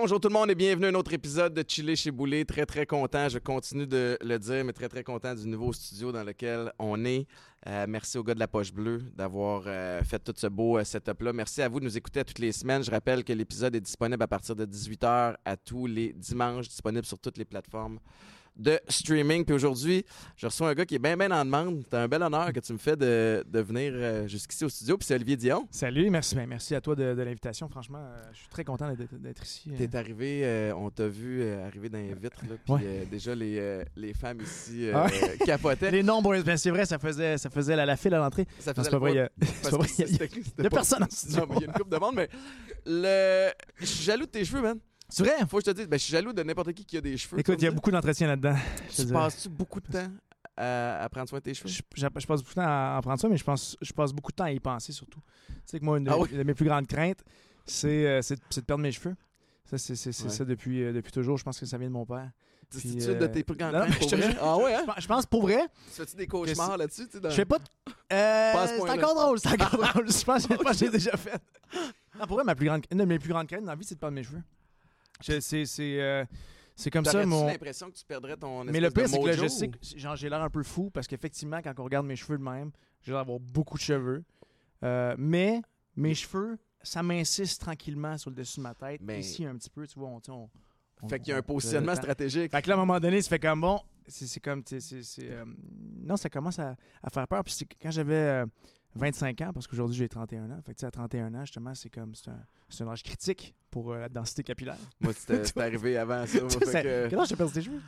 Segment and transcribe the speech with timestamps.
[0.00, 2.44] Bonjour tout le monde et bienvenue à un autre épisode de Chiller chez Boulet.
[2.44, 6.12] Très très content, je continue de le dire, mais très très content du nouveau studio
[6.12, 7.26] dans lequel on est.
[7.66, 10.84] Euh, merci aux gars de la Poche Bleue d'avoir euh, fait tout ce beau euh,
[10.84, 11.32] setup-là.
[11.32, 12.84] Merci à vous de nous écouter toutes les semaines.
[12.84, 17.04] Je rappelle que l'épisode est disponible à partir de 18h à tous les dimanches, disponible
[17.04, 17.98] sur toutes les plateformes
[18.58, 19.44] de streaming.
[19.44, 20.04] Puis aujourd'hui,
[20.36, 21.82] je reçois un gars qui est bien, bien en demande.
[21.88, 24.96] C'est un bel honneur que tu me fais de, de venir euh, jusqu'ici au studio.
[24.98, 25.66] Puis c'est Olivier Dion.
[25.70, 27.68] Salut, merci, ben, merci à toi de, de l'invitation.
[27.68, 29.70] Franchement, euh, je suis très content d'être- ici.
[29.72, 29.76] euh.
[29.78, 33.06] T'es arrivé, euh, on t'a vu arriver dans les vitres, là, puis Ouais.
[33.10, 35.06] déjà les, les femmes ici Ah
[35.44, 35.90] capotaient.
[35.90, 38.46] Les nombres, ben, c'est vrai, ça faisait, ça faisait la, la file à l'entrée.
[38.58, 41.46] Ça Non, faisait c'est pas vrai, il y a- personne en studio.
[41.46, 42.28] Non, il y a une coupe de monde, mais
[42.86, 43.50] le...
[43.80, 44.78] je suis jaloux de tes cheveux, man.
[45.08, 45.34] C'est vrai?
[45.48, 47.16] Faut que je te dise, ben, je suis jaloux de n'importe qui qui a des
[47.16, 47.38] cheveux.
[47.40, 48.54] Écoute, il y a beaucoup d'entretien là-dedans.
[48.94, 50.08] Tu passes-tu beaucoup de temps
[50.56, 51.68] à, à prendre soin de tes cheveux?
[51.68, 53.92] Je, je- je passe beaucoup de temps à en prendre ça, mais je, pense, je
[53.92, 55.20] passe beaucoup de temps à y penser surtout.
[55.48, 56.28] Tu sais que moi, une de, Ah oui?
[56.30, 57.24] de mes plus grandes craintes,
[57.64, 59.16] c'est euh, de- de perdre mes cheveux.
[59.64, 60.12] Ça, c'est Ouais.
[60.30, 61.36] ça depuis, euh, depuis toujours.
[61.38, 62.30] Je pense que ça vient de mon père.
[62.70, 64.36] Puis, de euh, tes plus grandes non, craintes pour vrai?
[64.42, 64.84] Ah ouais, hein?
[64.98, 67.06] Je pense- pour vrai, Tu fais-tu des cauchemars là-dessus?
[67.06, 67.58] tu sais, dans- je fais pas.
[67.58, 67.64] de-
[68.12, 70.10] Euh, c'est encore drôle, c'est encore drôle.
[70.10, 71.40] Je pense, je pense que j'ai déjà fait.
[72.18, 73.84] Non, pour vrai, ma plus grande, une de mes plus grandes craintes dans la vie,
[73.84, 74.42] c'est de perdre mes cheveux.
[75.20, 75.64] C'est
[76.00, 76.24] euh,
[76.76, 77.46] c'est comme ça, mon.
[77.46, 80.28] l'impression que tu perdrais ton Mais le pire, c'est que là, je sais que j'ai
[80.28, 82.70] l'air un peu fou parce qu'effectivement, quand on regarde mes cheveux de même,
[83.02, 84.22] j'ai l'air d'avoir beaucoup de cheveux.
[84.84, 85.60] Euh, mais
[85.96, 89.00] mes cheveux, ça m'insiste tranquillement sur le dessus de ma tête.
[89.02, 90.48] Mais- Ici, un petit peu, tu vois, on.
[91.08, 92.50] Fait qu'il y a un on- positionnement on- stratégique.
[92.52, 93.80] Fait que là, à un moment donné, ça fait comme bon.
[94.06, 94.62] C'est comme.
[94.72, 95.44] euh,
[96.00, 97.42] non, ça commence à, à faire peur.
[97.44, 98.46] Puis quand j'avais euh,
[98.94, 100.60] 25 ans, parce qu'aujourd'hui j'ai 31 ans.
[100.64, 102.14] Fait que tu sais, à 31 ans, justement, c'est comme.
[102.14, 104.76] C'est un, c'est un âge critique pour euh, la densité capillaire.
[105.00, 106.40] Moi, c'était arrivé avant ça.
[106.40, 107.80] moi, fait Ça- que- Quel âge t'as perdu tes cheveux?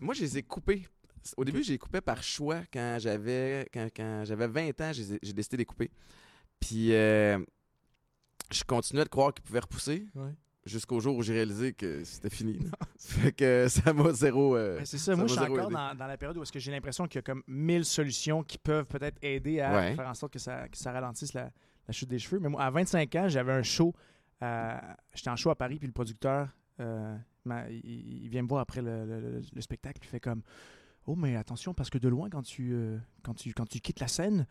[0.00, 0.86] Moi, je les ai coupés.
[1.36, 5.32] Au début, j'ai coupé par choix quand j'avais quand, quand j'avais 20 ans, j'ai j'ai
[5.32, 5.90] décidé de les couper.
[6.60, 7.38] Puis euh,
[8.52, 10.06] je continuais de croire qu'ils pouvaient repousser
[10.66, 12.58] jusqu'au jour où j'ai réalisé que c'était fini.
[12.98, 14.56] fait que ça m'a zéro.
[14.56, 15.12] euh, c'est ça.
[15.12, 17.16] ça Moi, je suis encore dans, dans la période où est-ce que j'ai l'impression qu'il
[17.16, 19.94] y a comme mille solutions qui peuvent peut-être aider à Ouais.
[19.94, 21.50] faire en sorte que ça, que ça ralentisse la,
[21.86, 22.40] la chute des cheveux.
[22.40, 23.94] Mais moi, à 25 ans, j'avais un show.
[24.42, 24.76] euh,
[25.14, 26.48] J'étais en show à Paris, puis le producteur,
[26.80, 27.16] euh,
[27.70, 30.42] il, il vient me voir après le, le- le- le spectacle, puis il fait comme
[31.08, 32.74] Oh, mais attention, parce que de loin, quand tu,
[33.22, 34.44] quand tu, quand tu quittes la scène,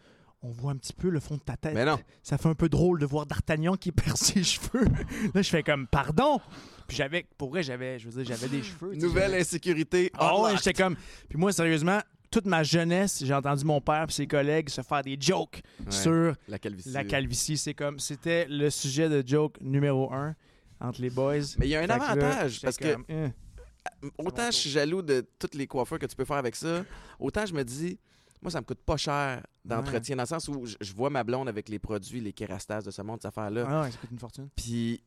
[0.45, 1.73] on voit un petit peu le fond de ta tête.
[1.73, 1.97] Mais non.
[2.23, 4.85] Ça fait un peu drôle de voir D'Artagnan qui perd ses cheveux.
[5.33, 6.39] Là, je fais comme Pardon?
[6.87, 8.93] Puis j'avais, pour vrai, j'avais, je veux dire, j'avais des cheveux.
[8.95, 10.11] Nouvelle insécurité.
[10.19, 10.57] ouais, unlocked.
[10.57, 10.95] j'étais comme.
[11.29, 15.01] Puis moi, sérieusement, toute ma jeunesse, j'ai entendu mon père et ses collègues se faire
[15.01, 16.89] des jokes Ouais, sur la calvitie.
[16.91, 17.57] la calvitie.
[17.57, 20.35] C'est comme, c'était le sujet de joke numéro un
[20.79, 21.39] entre les boys.
[21.57, 23.31] Mais il y a un Fait que là, avantage parce que Hein.
[24.17, 26.83] autant je suis jaloux de toutes les coiffeurs que tu peux faire avec ça,
[27.19, 27.97] autant je me dis,
[28.45, 31.23] moi, ça me coûte pas cher d'entretien, dans le sens où je, je vois ma
[31.23, 33.65] blonde avec les produits, les kérastas de ce monde, cette affaire-là.
[33.67, 34.49] Ah ouais, ça coûte une fortune.
[34.55, 35.01] Puis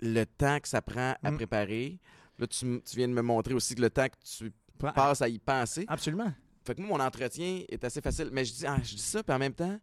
[0.00, 1.36] le temps que ça prend à Mm.
[1.36, 1.98] préparer,
[2.38, 5.28] là, tu, viens de me montrer aussi que le temps que tu Prends- passes à
[5.28, 5.84] y penser.
[5.88, 6.32] Absolument.
[6.64, 8.30] Fait que moi, mon entretien est assez facile.
[8.32, 9.78] Mais je dis, ah, je dis ça, puis en même temps,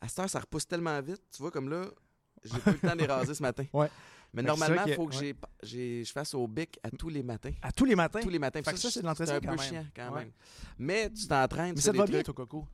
[0.00, 1.20] à cette heure, ça repousse tellement vite.
[1.34, 1.86] Tu vois, comme là,
[2.44, 3.64] j'ai pas eu le temps de les raser ce matin.
[3.72, 3.90] Ouais.
[4.34, 5.14] Mais normalement, c'est il ça faut que
[5.62, 7.52] j'ai- je fasse au bic à tous les matins.
[7.60, 8.20] À tous les matins?
[8.20, 8.62] Tous les matins.
[8.62, 9.68] Fait que ça, c'est de l'entretien un quand peu même.
[9.70, 10.20] chiant quand Ouais.
[10.20, 10.30] même.
[10.78, 11.74] Mais tu t'entraînes.
[11.74, 12.66] Mais ça te va bien, toi, Coco.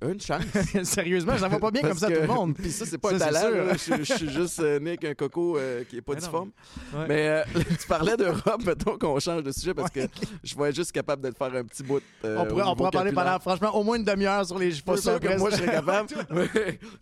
[0.00, 0.42] Une chance.
[0.84, 2.54] Sérieusement, ça va pas bien comme ça à tout que- le monde.
[2.58, 3.68] Puis ça, c'est pas Ça, un talent.
[3.74, 6.50] Je, je suis juste euh, né avec un coco euh, qui est pas difforme.
[6.94, 7.06] Ouais.
[7.08, 7.44] Mais euh,
[7.80, 10.00] tu parlais d'Europe, mettons qu'on change de sujet parce que
[10.42, 12.02] je vais être juste capable de le faire un petit bout.
[12.24, 14.72] euh, on pourrait, on pourrait en parler pendant, franchement, au moins une demi-heure sur les.
[14.84, 16.08] Pas sûr que moi je ça- serais capable.
[16.30, 16.48] mais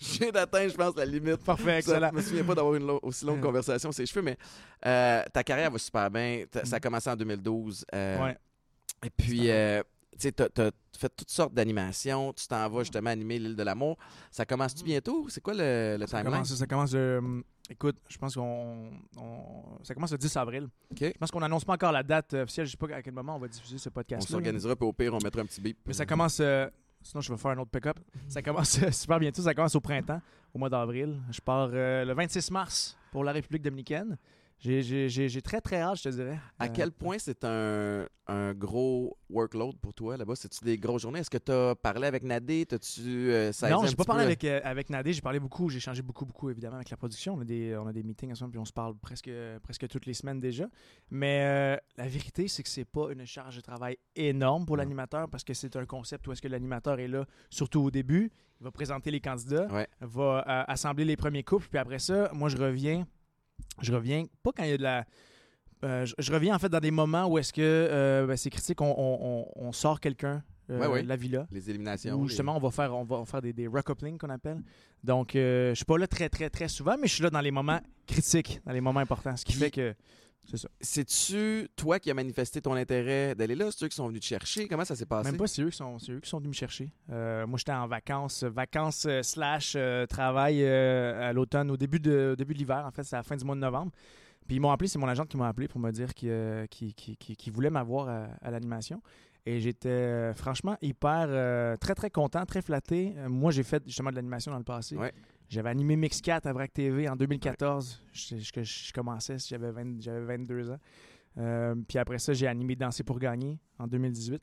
[0.01, 1.39] je viens d'atteindre, je pense, la limite.
[1.45, 2.11] Parfait, Ça, excellent.
[2.13, 4.37] je me souviens pas d'avoir une aussi longue conversation sur les cheveux, mais
[4.83, 6.45] ta carrière va super bien.
[6.65, 7.85] Ça a commencé en 2012.
[7.95, 8.37] euh, Ouais.
[9.07, 9.83] Et puis, euh,
[10.21, 12.33] tu t'as fait toutes sortes d'animations.
[12.33, 13.97] Tu t'en vas justement animer l'île de l'amour.
[14.31, 15.27] Ça commence-tu bientôt?
[15.29, 16.33] C'est quoi le, le Ça timeline?
[16.43, 18.91] commence, ça commence le- écoute, je pense qu'on.
[19.17, 20.69] on- ça commence le 10 avril.
[21.01, 22.67] Je pense qu'on n'annonce pas encore la date euh, officielle.
[22.67, 24.29] Je sais pas à quel moment on va diffuser ce On podcast.
[24.29, 25.79] s'organisera, puis au pire, on mettra un petit bip.
[25.87, 26.39] Mais ça commence.
[26.41, 26.69] euh,
[27.03, 27.99] sinon, je vais faire un autre pick-up.
[28.29, 29.41] Ça commence euh, super bientôt.
[29.43, 30.21] Ça commence au printemps,
[30.53, 31.19] au mois d'avril.
[31.31, 34.19] Je pars euh, le 26 mars pour la République dominicaine.
[34.61, 36.39] J'ai- très, très hâte, je te dirais.
[36.59, 40.35] À Euh, quel point c'est un, un gros workload pour toi là-bas?
[40.37, 41.21] C'est-tu des grosses journées?
[41.21, 42.67] Est-ce que tu as parlé avec Nadé?
[42.67, 43.01] T'as-tu
[43.33, 46.03] euh, Non, j'ai pas parlé peu- avec, euh, avec Nadé, j'ai parlé beaucoup, j'ai échangé
[46.03, 47.35] beaucoup, beaucoup évidemment avec la production.
[47.37, 49.31] On a des, on a des meetings ensemble, puis on se parle presque,
[49.63, 50.69] presque toutes les semaines déjà.
[51.11, 55.29] Mais euh, la vérité, c'est que c'est pas une charge de travail énorme pour l'animateur
[55.31, 58.31] parce que c'est un concept où est-ce que l'animateur est là, surtout au début,
[58.61, 59.89] il va présenter les candidats, Ouais.
[60.03, 63.07] va euh, assembler les premiers couples, puis après ça, moi je reviens
[63.81, 65.05] je reviens, pas quand il y a de la.
[65.85, 68.51] euh, je, je reviens en fait dans des moments où est-ce que euh, ben, c'est
[68.51, 69.19] critique, on, on-
[69.57, 71.03] on- on sort quelqu'un euh, Ouais, ouais.
[71.03, 71.47] de la villa.
[71.51, 72.15] Les éliminations.
[72.17, 74.63] Où les- justement, on va faire, on va faire des, des recouplings qu'on appelle.
[75.03, 77.41] Donc, euh, je suis pas là très, très, très souvent, mais je suis là dans
[77.41, 79.37] les moments critiques, dans les moments importants.
[79.37, 79.95] Ce qui Puis- fait que.
[80.51, 80.69] C'est ça.
[80.81, 83.69] C'est-tu toi qui as manifesté ton intérêt d'aller là?
[83.71, 84.67] C'est eux qui sont venus te chercher?
[84.67, 85.31] Comment ça s'est passé?
[85.31, 86.91] Même pas, c'est eux, qui sont- c'est eux qui sont venus me chercher.
[87.11, 92.01] Euh, moi, j'étais en vacances, vacances euh, slash euh, travail euh, à l'automne, au début
[92.01, 93.93] de, au début de l'hiver, en fait, c'est à la fin du mois de novembre.
[94.49, 96.95] Puis ils m'ont appelé, c'est mon agent qui m'a appelé pour me dire qu'il qu'il-
[96.95, 99.01] qu'il- qu'il- voulait m'avoir à, à l'animation.
[99.47, 103.15] Et j'étais franchement hyper, très très content, très flatté.
[103.29, 104.97] Moi, j'ai fait justement de l'animation dans le passé.
[104.97, 105.13] Ouais.
[105.51, 108.03] J'avais animé Mix4 à VRAC TV en 2014.
[108.13, 110.79] Je, je- je commençais, j'avais 20 j'avais 22 ans.
[111.39, 114.41] Euh, puis après ça, j'ai animé Danser pour gagner en 2018.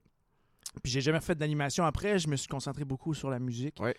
[0.83, 2.19] Puis j'ai jamais fait d'animation après.
[2.19, 3.80] Je me suis concentré beaucoup sur la musique.
[3.80, 3.95] Ouais.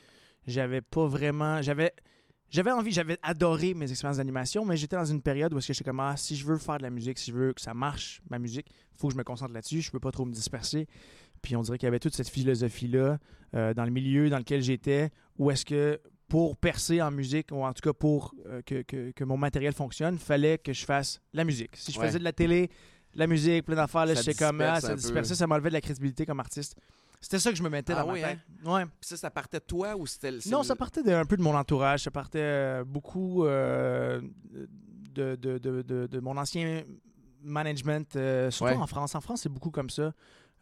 [0.46, 1.62] J'avais pas vraiment.
[1.62, 1.92] J'avais.
[2.50, 5.74] J'avais envie, j'avais adoré mes expériences d'animation, mais j'étais dans une période où est-ce que
[5.74, 7.74] j'étais comme ah, si je veux faire de la musique, si je veux que ça
[7.74, 10.86] marche, ma musique, faut que je me concentre là-dessus, je peux pas trop me disperser.
[11.42, 13.18] Puis on dirait qu'il y avait toute cette philosophie-là
[13.54, 17.64] euh, dans le milieu dans lequel j'étais, où est-ce que pour percer en musique, ou
[17.64, 21.20] en tout cas pour euh, que, que- que mon matériel fonctionne, fallait que je fasse
[21.32, 21.74] la musique.
[21.74, 22.06] Si je Ouais.
[22.06, 22.70] faisais de la télé,
[23.14, 25.00] la musique, plein d'affaires, là, Ça j'étais comme disperse ah, un ça peu.
[25.00, 26.76] dispersait, ça m'enlevait de la crédibilité comme artiste.
[27.20, 28.38] C'était ça que je me mettais Ah dans oui, ma tête.
[28.64, 28.84] Ouais.
[28.84, 30.38] Puis ça, ça partait de toi ou c'était le.
[30.50, 32.02] Non, ça partait de- un peu de mon entourage.
[32.04, 34.20] Ça partait euh, beaucoup euh,
[35.14, 36.84] de, de, de, mon ancien
[37.42, 38.78] management, euh, surtout Ouais.
[38.78, 39.14] en France.
[39.14, 40.12] En France, c'est beaucoup comme ça.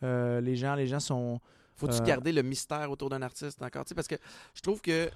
[0.03, 1.41] Les gens, les gens sont.
[1.75, 3.85] Faut-tu garder le mystère autour d'un artiste encore?
[3.85, 4.17] Tu sais, parce que
[4.55, 5.11] je trouve que.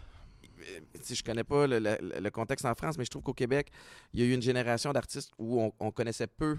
[0.63, 3.35] Euh, Si je connais pas le, le- le contexte en France, mais je trouve qu'au
[3.35, 3.71] Québec,
[4.13, 6.57] il y a eu une génération d'artistes où on, on connaissait peu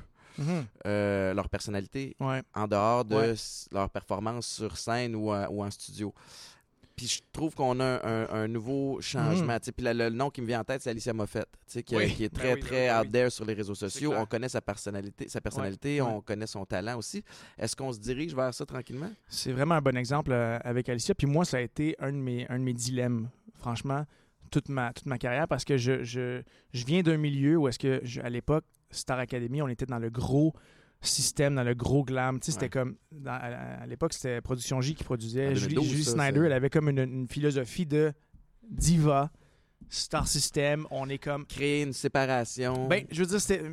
[0.85, 2.41] euh, leur personnalité Ouais.
[2.55, 3.33] en dehors de Ouais.
[3.71, 6.13] leur performance sur scène ou, en- ou en studio.
[7.01, 9.57] Puis je trouve qu'on a un, un nouveau changement.
[9.59, 11.47] Sais, Puis le, nom qui me vient en tête, c'est Alicia Moffett,
[11.83, 11.95] qui.
[11.95, 12.13] Oui.
[12.13, 14.13] qui est Ben très, oui, très ben out there sur les réseaux sociaux.
[14.15, 16.07] On connaît sa personnalité, sa personnalité ouais.
[16.07, 17.23] on connaît son talent aussi.
[17.57, 19.09] Est-ce qu'on se dirige vers ça tranquillement?
[19.27, 21.15] C'est vraiment un bon exemple euh, avec Alicia.
[21.15, 24.05] Puis moi, ça a été un de mes, un de mes dilemmes, franchement,
[24.51, 27.79] toute ma, toute ma carrière, parce que je, je, je viens d'un milieu où est-ce
[27.79, 30.53] que, je- à l'époque, Star Academy, on était dans le gros
[31.01, 32.39] système, dans le gros glam.
[32.39, 35.53] Tu sais, c'était comme, dans- à, à l'époque, c'était Production J qui produisait.
[35.53, 38.13] 2012, Julie, Julie ça, Snyder, elle avait comme une, une philosophie de
[38.69, 39.31] diva,
[39.89, 40.85] Star System.
[40.91, 42.87] On est comme, Créer une séparation.
[42.87, 43.63] ben, je veux dire, c'était,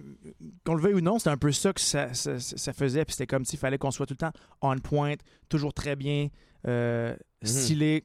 [0.64, 3.04] qu'on le veuille ou non, c'était un peu ça que ça, ça- ça faisait.
[3.04, 4.32] Puis c'était comme s'il fallait qu'on soit tout le temps
[4.62, 5.14] on point,
[5.48, 6.28] toujours très bien,
[6.66, 7.48] euh, Mhm.
[7.48, 8.04] stylé.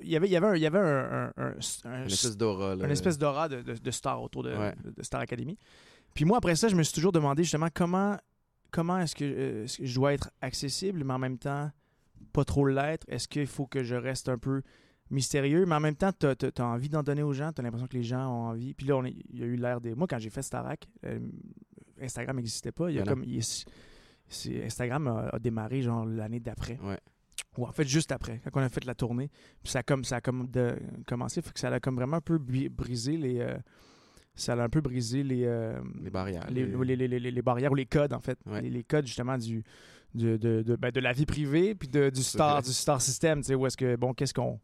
[0.00, 2.06] Il y avait, il y avait, un, il y avait un, un- un- un- une
[2.06, 2.74] espèce d'aura.
[2.74, 4.74] une espèce d'aura de, de- de star autour de, Ouais.
[4.96, 5.58] de Star Academy.
[6.14, 8.16] Puis moi, après ça, je me suis toujours demandé justement comment,
[8.70, 11.70] comment est-ce que, euh, est-ce que je dois être accessible, mais en même temps,
[12.32, 13.04] pas trop l'être?
[13.08, 14.62] Est-ce qu'il faut que je reste un peu
[15.10, 17.88] mystérieux, mais en même temps, tu as, envie d'en donner aux gens, tu as l'impression
[17.88, 18.74] que les gens ont envie.
[18.74, 19.94] Puis là, on est- il y a eu l'air des.
[19.94, 21.18] Moi, quand j'ai fait Starac, euh,
[22.00, 22.90] Instagram n'existait pas.
[22.90, 23.12] Il y a non.
[23.12, 23.66] comme, il est-
[24.28, 26.78] c'est- Instagram a, a démarré genre l'année d'après.
[26.82, 26.98] Ouais.
[27.58, 29.30] Ou en fait, juste après, quand on a fait la tournée.
[29.62, 32.18] Puis ça a comme, ça a comme de, commencé, fait que ça a comme vraiment
[32.18, 33.40] un peu bri- brisé les.
[33.40, 33.56] euh,
[34.34, 36.46] ça a un peu brisé les, euh, Les barrières.
[36.50, 38.38] les, barrières ou les codes, en fait.
[38.46, 38.62] Ouais.
[38.62, 39.62] Les, codes, justement, du,
[40.14, 43.42] de, de, de, ben, de la vie privée, puis de, du, star, du star system.
[43.56, 44.58] Où est-ce que, bon, qu'est-ce qu'on.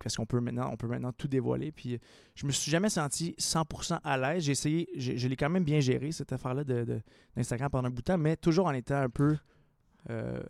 [0.00, 0.68] Qu'est-ce qu'on peut maintenant?
[0.72, 1.72] On peut maintenant tout dévoiler.
[1.72, 1.98] Puis
[2.34, 4.42] je me suis jamais senti 100% à l'aise.
[4.44, 7.00] J'ai essayé, je l'ai quand même bien géré, cette affaire-là de, de-
[7.34, 9.36] d'Instagram pendant un bout de temps, mais toujours en étant un peu
[10.10, 10.42] euh,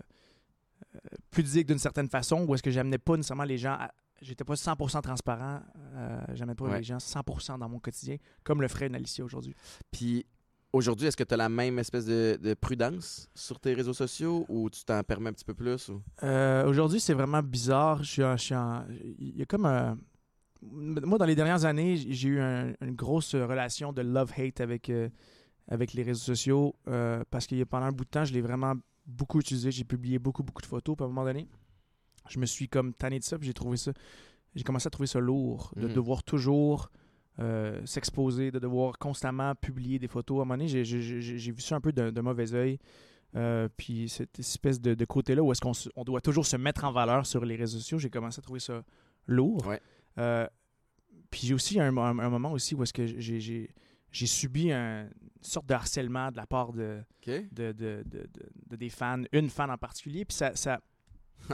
[0.95, 0.99] euh,
[1.31, 3.93] pudique d'une certaine façon, où est-ce que j'amenais pas nécessairement les gens à-
[4.23, 5.61] J'étais pas 100% transparent,
[5.95, 6.79] euh, j'amenais pas Ouais.
[6.79, 9.55] les gens 100% dans mon quotidien, comme le ferait une Alicia aujourd'hui.
[9.91, 10.25] Puis
[10.73, 14.47] aujourd'hui, est-ce que tu as la même espèce de, de prudence sur tes réseaux sociaux
[14.49, 15.89] ou tu t'en permets un petit peu plus?
[15.91, 16.03] Ou...
[16.23, 18.03] Euh, Aujourd'hui, c'est vraiment bizarre.
[18.03, 18.85] Je suis en- je suis en-
[19.19, 19.99] Il y a comme un.
[20.63, 25.09] Moi, dans les dernières années, j'ai eu un- une grosse relation de love-hate avec, euh,
[25.69, 28.73] avec les réseaux sociaux euh, parce que pendant un bout de temps, je l'ai vraiment
[29.05, 29.71] beaucoup utilisé.
[29.71, 30.97] J'ai publié beaucoup, beaucoup de photos.
[30.97, 31.47] Puis à un moment donné,
[32.28, 33.38] je me suis comme tanné de ça.
[33.38, 33.92] Puis j'ai trouvé ça.
[34.54, 35.92] J'ai commencé à trouver ça lourd de Mhm.
[35.95, 36.90] devoir toujours
[37.38, 40.38] euh, s'exposer, de devoir constamment publier des photos.
[40.38, 42.78] À un moment donné, j'ai- vu ça un peu d'un mauvais œil.
[43.35, 46.85] Euh, puis cette espèce de, de côté-là où est-ce qu'on on doit toujours se mettre
[46.85, 48.83] en valeur sur les réseaux sociaux, j'ai commencé à trouver ça
[49.26, 49.66] lourd.
[49.66, 49.78] Ouais.
[50.16, 50.47] Euh,
[51.30, 53.68] puis j'ai aussi un, un- un moment aussi où est-ce que j'ai-
[54.12, 55.11] subi un- une
[55.42, 58.28] sorte de harcèlement de la part de, de, de- de- de-
[58.71, 60.25] de des fans, une fan en particulier.
[60.25, 60.80] Puis ça, ça,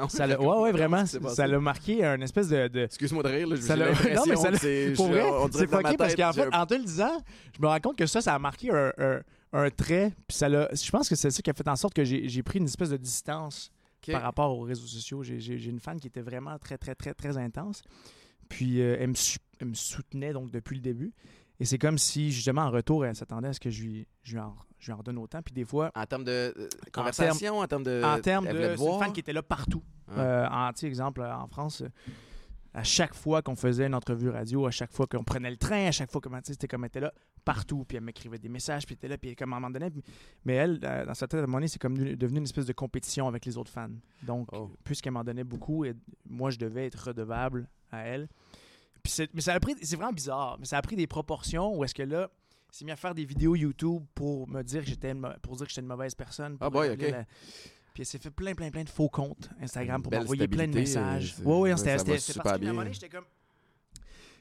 [0.09, 3.47] ça l'a- ouais, ouais, vraiment, ça l'a marqué un espèce de- de, Excuse-moi de rire,
[3.49, 5.23] là, Ça l'impression Non, mais ça que pour vrai,
[5.53, 7.23] c'est fucké parce qu'en fait, en te le disant,
[7.57, 9.21] je me rends compte que ça, ça a marqué un, un-
[9.55, 10.13] un trait.
[10.27, 10.69] Puis ça l'a.
[10.73, 12.89] Je pense que c'est ça qui a fait en sorte que j'ai pris une espèce
[12.91, 13.71] de distance
[14.13, 15.23] par rapport aux réseaux sociaux.
[15.23, 17.83] J'ai- une fan qui était vraiment très, très, très, très intense.
[18.49, 19.15] Puis euh, elle, me
[19.61, 21.13] elle me soutenait donc depuis le début.
[21.61, 24.33] Et c'est comme si, justement, en retour, elle s'attendait à ce que je lui, je
[24.33, 25.41] lui, en, je lui en redonne autant.
[25.43, 28.03] Puis des fois, En termes de euh, conversation, en termes de.
[28.05, 28.51] en termes de.
[28.51, 28.99] voulait te C'est une voir?
[29.01, 29.83] fan qui était là partout.
[30.09, 30.21] Ah.
[30.21, 31.89] Euh, en, exemple, en France, euh,
[32.75, 35.87] à chaque fois qu'on faisait une entrevue radio, à chaque fois qu'on prenait le train,
[35.87, 37.13] à chaque fois que c'était comme elle était là
[37.45, 39.71] partout, puis elle m'écrivait des messages, puis elle était là, puis comme à un moment
[39.71, 40.03] donné, puis-
[40.45, 42.67] mais elle, euh, dans sa tête, à un moment donné, c'est comme devenu une espèce
[42.67, 43.89] de compétition avec les autres fans.
[44.23, 44.71] Donc, Oh.
[44.85, 45.95] puisqu'elle m'en donnait beaucoup, et
[46.29, 48.29] moi, je devais être redevable à elle.
[49.03, 51.83] Puis mais ça a pris, c'est vraiment bizarre, mais ça a pris des proportions où
[51.85, 52.31] est-ce que là,
[52.79, 55.71] s'est mis à faire des vidéos YouTube pour me dire que j'étais pour dire que
[55.71, 56.57] j'étais une mauvaise personne.
[56.61, 57.01] Ah boy, ok.
[57.03, 57.25] la-
[57.95, 60.75] Puis elle s'est fait plein, plein, plein de faux comptes Instagram pour m'envoyer plein de
[60.75, 61.35] messages.
[61.41, 61.97] euh, Oui, oui, ouais, c'était un
[62.73, 63.25] moment donné, j'étais comme.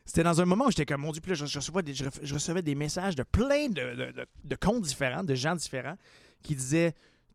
[0.06, 1.94] C'était dans un moment où j'étais comme, mon Dieu, puis là, je, je recevais des,
[1.94, 5.98] je recevais des messages de plein de, de- de- de comptes différents, de gens différents,
[6.42, 6.94] qui disaient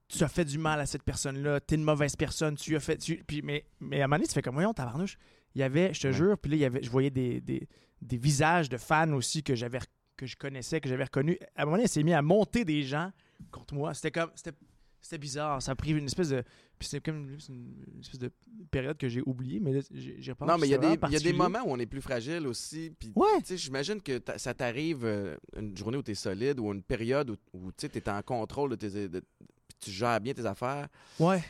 [0.09, 2.97] Tu as fait du mal à cette personne-là, t'es une mauvaise personne, tu as fait.
[2.97, 5.19] tu- Puis, mais, mais à un moment donné, tu fais comme, voyons, tabarnouche.
[5.55, 6.13] Il y avait, je te Ouais.
[6.13, 7.67] jure, puis là, il y avait, je voyais des, des,
[8.03, 9.79] des visages de fans aussi que j'avais
[10.17, 11.39] que je connaissais, que j'avais reconnus.
[11.55, 13.11] À un moment donné, elle s'est mis à monter des gens
[13.51, 13.95] contre moi.
[13.95, 14.31] C'était comme.
[14.35, 14.57] C'était
[15.03, 15.63] c'était bizarre.
[15.63, 16.43] Ça a pris une espèce de.
[16.79, 17.39] Puis c'est comme une
[17.95, 18.31] une espèce de
[18.73, 20.51] période que j'ai oubliée, mais là, j'ai repensé.
[20.51, 20.79] Non, mais il y, a
[21.21, 22.93] des- moments où on est plus fragile aussi.
[22.99, 23.39] Puis, Ouais.
[23.39, 26.83] tu sais, j'imagine que ça t'arrive euh, une journée où tu es solide ou une
[26.83, 29.09] période où, où tu es en contrôle de tes.
[29.09, 30.89] de- puis tu gères bien tes affaires.
[31.21, 31.43] Ouais.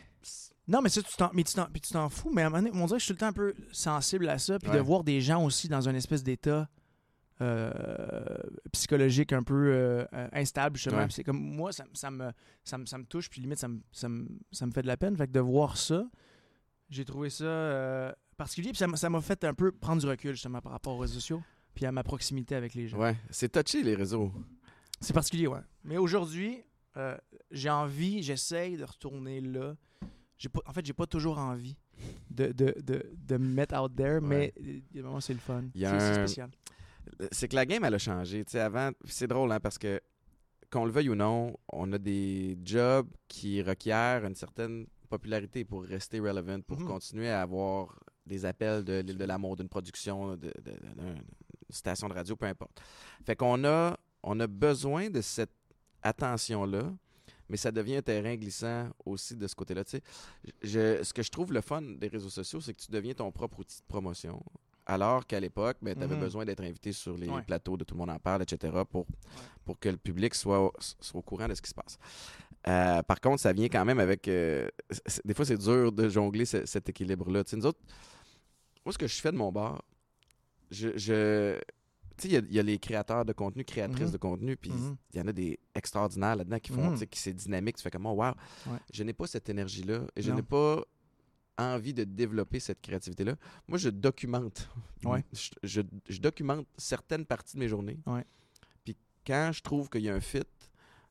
[0.69, 2.31] Non, mais ça, tu t'en, mais tu t'en, puis tu t'en fous.
[2.35, 3.55] Mais à un moment donné, on dirait que je suis tout le temps un peu
[3.73, 4.59] sensible à ça.
[4.59, 6.69] Puis de voir des gens aussi dans un espèce d'état
[7.41, 8.25] euh,
[8.73, 11.03] psychologique un peu euh, instable, justement.
[11.03, 11.11] Ouais.
[11.11, 12.31] C'est comme, moi, ça, ça me,
[12.65, 13.29] ça, me, ça me touche.
[13.31, 15.17] Puis limite, ça me, ça, me, ça me fait de la peine.
[15.17, 16.09] Fait que de voir ça,
[16.89, 18.71] j'ai trouvé ça euh, particulier.
[18.71, 21.43] Puis ça, m'a- fait un peu prendre du recul, justement, par rapport aux réseaux sociaux.
[21.75, 22.99] Puis à ma proximité avec les gens.
[22.99, 23.17] Ouais.
[23.31, 24.33] C'est touché, les réseaux.
[25.01, 25.61] C'est particulier, ouais.
[25.85, 26.63] Mais aujourd'hui,
[27.51, 29.77] j'ai envie, j'essaye de retourner là.
[30.39, 31.77] J'ai pas, en fait, j'ai pas toujours envie
[32.31, 34.53] de, de, de, de me mettre out there, mais
[34.91, 35.65] des moments, c'est le fun.
[35.75, 36.51] C'est- c'est un- spécial.
[37.33, 38.45] C'est que la game, elle a changé.
[38.45, 40.01] Tu sais, avant, c'est drôle, hein, parce que,
[40.71, 45.85] qu'on le veuille ou non, on a des jobs qui requièrent une certaine popularité pour
[45.85, 46.87] rester relevant, pour Mhm.
[46.87, 47.97] continuer à avoir
[48.27, 51.23] des appels de l'île de l'amour, d'une production, de, de- de- d'une
[51.71, 52.81] station de radio, peu importe.
[53.25, 55.53] Fait qu'on a, on a besoin de cette
[56.03, 56.93] attention-là,
[57.49, 59.85] mais ça devient un terrain glissant aussi de ce côté-là.
[59.85, 60.03] Tu sais,
[60.63, 63.31] je, ce que je trouve le fun des réseaux sociaux, c'est que tu deviens ton
[63.31, 64.43] propre outil de promotion.
[64.87, 66.21] Alors qu'à l'époque, ben, tu avais Mhm.
[66.21, 67.43] besoin d'être invité sur les Ouais.
[67.43, 69.07] plateaux de Tout le monde en parle, etc., pour,
[69.65, 71.99] pour que le public soit, au- soit au courant de ce qui se passe.
[72.69, 74.29] Euh, par contre, ça vient quand même avec.
[74.29, 74.69] euh,
[75.25, 77.43] des fois, c'est dur de jongler ce- cet équilibre-là.
[77.45, 77.81] Tu sais, nous autres,
[78.85, 79.83] moi, ce que je fais de mon bar,
[80.71, 80.97] je.
[80.97, 81.59] je
[82.19, 84.13] tu sais, il y a- il y, a les créateurs de contenu, créatrices Mhm.
[84.13, 84.97] de contenu, puis il Mhm.
[85.15, 87.77] y en a des extraordinaires là-dedans qui font, tu sais, qui c'est dynamique.
[87.77, 88.33] Tu fais comme, oh, wow,
[88.67, 88.79] Ouais.
[88.93, 90.83] je n'ai pas cette énergie-là et je n'ai pas
[91.59, 93.37] envie de développer cette créativité-là.
[93.69, 94.69] Moi, je documente.
[95.05, 95.25] Ouais.
[95.33, 97.99] Je, je- je documente certaines parties de mes journées.
[98.07, 98.25] Ouais.
[98.85, 98.97] Puis
[99.27, 100.43] quand je trouve qu'il y a un fit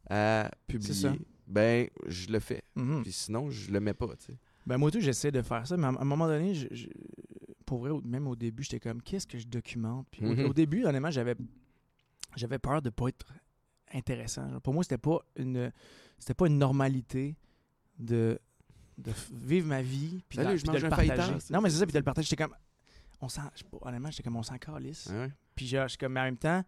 [0.10, 1.12] à publier,
[1.48, 2.64] ben, je le fais.
[2.76, 3.02] Mhm.
[3.04, 4.38] Puis sinon, je le mets pas, tu sais.
[4.66, 6.88] Ben, moi, tout, j'essaie de faire ça, mais à un moment donné, je, je-
[7.66, 10.08] pour vrai, même au début, j'étais comme, qu'est-ce que je documente?
[10.12, 10.46] Puis au- Mhm.
[10.46, 11.36] au, début, honnêtement, j'avais,
[12.36, 13.26] j'avais peur de pas être
[13.94, 14.60] intéressant.
[14.62, 15.72] Pour moi, c'était pas une,
[16.20, 17.36] c'était pas une normalité
[18.00, 18.40] de,
[18.98, 21.34] de vivre ma vie puis, Salut, de, je puis de mange le un partager.
[21.54, 22.28] Non, mais c'est ça, puis de le partager.
[22.30, 22.56] J'étais comme,
[23.22, 23.44] on s'en,
[23.82, 25.08] honnêtement, j'étais comme, on s'en calisse.
[25.08, 25.32] Ouais?
[25.56, 26.64] Puis je suis comme, mais en même temps,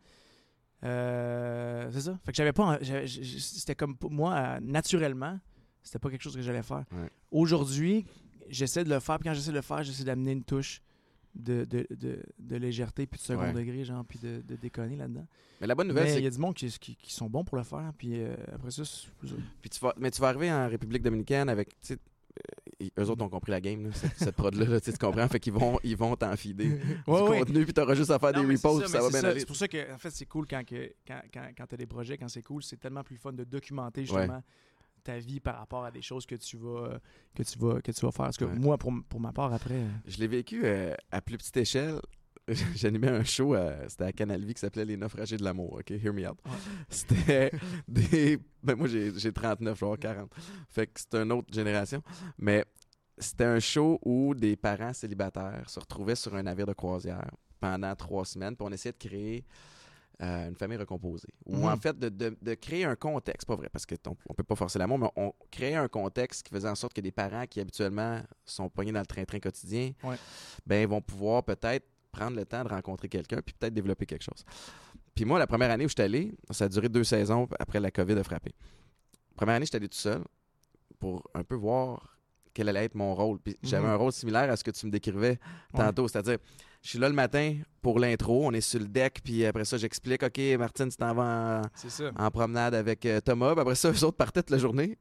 [0.84, 2.20] euh, c'est ça.
[2.24, 5.40] Fait que j'avais pas, c'était comme moi, euh, naturellement,
[5.84, 6.84] c'était pas quelque chose que j'allais faire.
[6.92, 7.10] Ouais.
[7.32, 8.06] Aujourd'hui,
[8.50, 10.82] j'essaie de le faire, puis quand j'essaie de le faire, j'essaie d'amener une touche
[11.36, 13.54] de, de, de, de légèreté, puis de second Ouais.
[13.54, 15.28] degré, genre, puis de, de déconner là-dedans.
[15.62, 17.44] Mais la bonne nouvelle, c'est il y a du monde qui, qui, qui sont bons
[17.44, 19.08] pour le faire, puis euh, après ça, c'est-
[19.62, 21.76] puis tu vas, mais tu vas arriver en République dominicaine avec,
[22.82, 25.28] euh, eux autres ont compris la game, là, cette, cette prod-là, là, tu comprends?
[25.28, 26.76] Fait qu'ils vont, ils vont t'en fider du
[27.08, 29.40] Ouais, contenu, puis t'auras juste à faire Non, des reposts, ça, mais va bien aller.
[29.42, 31.78] C'est pour ça que, en fait, c'est cool quand, que, quand, quand, quand tu as
[31.78, 34.44] des projets, quand c'est cool, c'est tellement plus fun de documenter justement
[35.04, 37.00] ta vie par rapport à des choses que tu vas,
[37.34, 38.26] que tu vas, que tu vas faire.
[38.26, 38.56] Parce que Ouais.
[38.60, 39.76] moi, pour, pour ma part, après.
[39.76, 41.96] euh, Je l'ai vécu euh, à plus petite échelle.
[42.76, 45.92] J'animais un show, euh, c'était à Canal Vie qui s'appelait Les Naufragés de l'amour, OK?
[45.92, 46.38] Hear me out.
[46.90, 47.52] C'était
[47.88, 48.40] des...
[48.64, 50.32] Ben moi, j'ai j'ai 39, je vais avoir 40.
[50.70, 52.02] Fait que c'est une autre génération.
[52.38, 52.64] Mais
[53.18, 57.94] c'était un show où des parents célibataires se retrouvaient sur un navire de croisière pendant
[57.96, 59.44] trois semaines, puis on essayait de créer
[60.22, 61.28] euh, une famille recomposée.
[61.46, 61.66] Ou Mhm.
[61.66, 64.56] en fait, de, de- de créer un contexte, pas vrai, parce qu'on on peut pas
[64.56, 67.60] forcer l'amour, mais on créait un contexte qui faisait en sorte que des parents qui
[67.60, 70.16] habituellement sont pognés dans le train-train quotidien, Ouais.
[70.66, 71.86] ben, vont pouvoir peut-être
[72.18, 74.44] prendre le temps de rencontrer quelqu'un puis peut-être développer quelque chose.
[75.16, 77.80] Puis moi, la première année où je suis allé, ça a duré deux saisons après
[77.80, 78.52] la COVID a frappé.
[79.36, 80.22] Première année, j'étais allé tout seul
[81.00, 82.18] pour un peu voir
[82.54, 83.40] quel allait être mon rôle.
[83.40, 83.94] Puis j'avais Mhm.
[83.94, 85.40] un rôle similaire à ce que tu me décrivais
[85.76, 86.38] tantôt, c'est-à-dire,
[86.82, 89.78] je suis là le matin pour l'intro, on est sur le deck, puis après ça,
[89.78, 91.62] j'explique, OK, Martine, tu t'en vas
[92.18, 93.52] en promenade avec euh, Thomas.
[93.54, 94.98] Puis après ça, eux autres partaient toute la journée.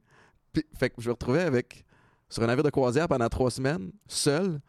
[0.53, 1.83] Puis, fait que je me retrouvais avec,
[2.29, 4.59] sur un navire de croisière pendant trois semaines, seul.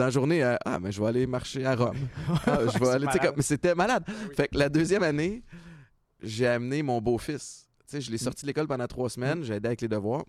[0.00, 1.94] Dans la journée, euh, ah, mais je vais aller marcher à Rome.
[2.46, 4.02] Ah, je vais aller, comme- mais c'était malade.
[4.08, 4.34] oui.
[4.34, 5.42] Fait que la deuxième année,
[6.22, 7.68] j'ai amené mon beau-fils.
[7.80, 8.18] Tu sais, je l'ai Mm.
[8.18, 10.24] sorti de l'école pendant trois semaines, j'ai aidé avec les devoirs.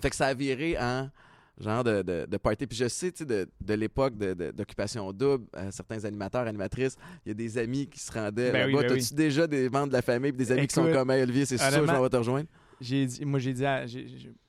[0.00, 1.10] Fait que ça a viré en
[1.58, 2.68] genre de, de, de party.
[2.68, 7.30] Puis je sais, tu sais, de, de l'époque d'occupation double, euh, certains animateurs, animatrices, il
[7.30, 8.88] y a des amis qui se rendaient Ben oui, là-bas.
[8.88, 11.22] ben T'as-tu déjà des membres de la famille puis des amis qui sont comme hey,
[11.24, 12.48] Olivier, c'est sûr, je honnêtement- m'en vais te rejoindre?
[12.80, 14.04] J'ai dit, moi, j'ai dit, à, j'ai,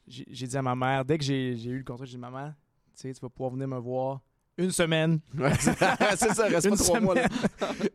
[0.07, 2.53] dit à ma mère, dès que j'ai, j'ai eu le contrat, j'ai dit, maman,
[2.95, 4.21] tu sais, tu vas pouvoir venir me voir
[4.57, 7.27] une semaine, Ouais, c'est ça, reste une pas trois mois là.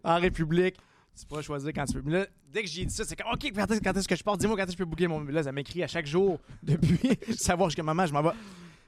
[0.04, 0.76] en République.
[1.18, 2.02] Tu pourras choisir quand tu veux.
[2.04, 4.16] Mais là, dès que j'ai dit ça, c'est comme, OK, quand est-ce, quand est-ce que
[4.16, 4.36] je pars?
[4.38, 5.20] Dis-moi quand est-ce que je peux booker mon.
[5.24, 6.98] Là, ça m'écrit à chaque jour depuis
[7.36, 8.30] savoir jusqu'à maman, je m'en vais.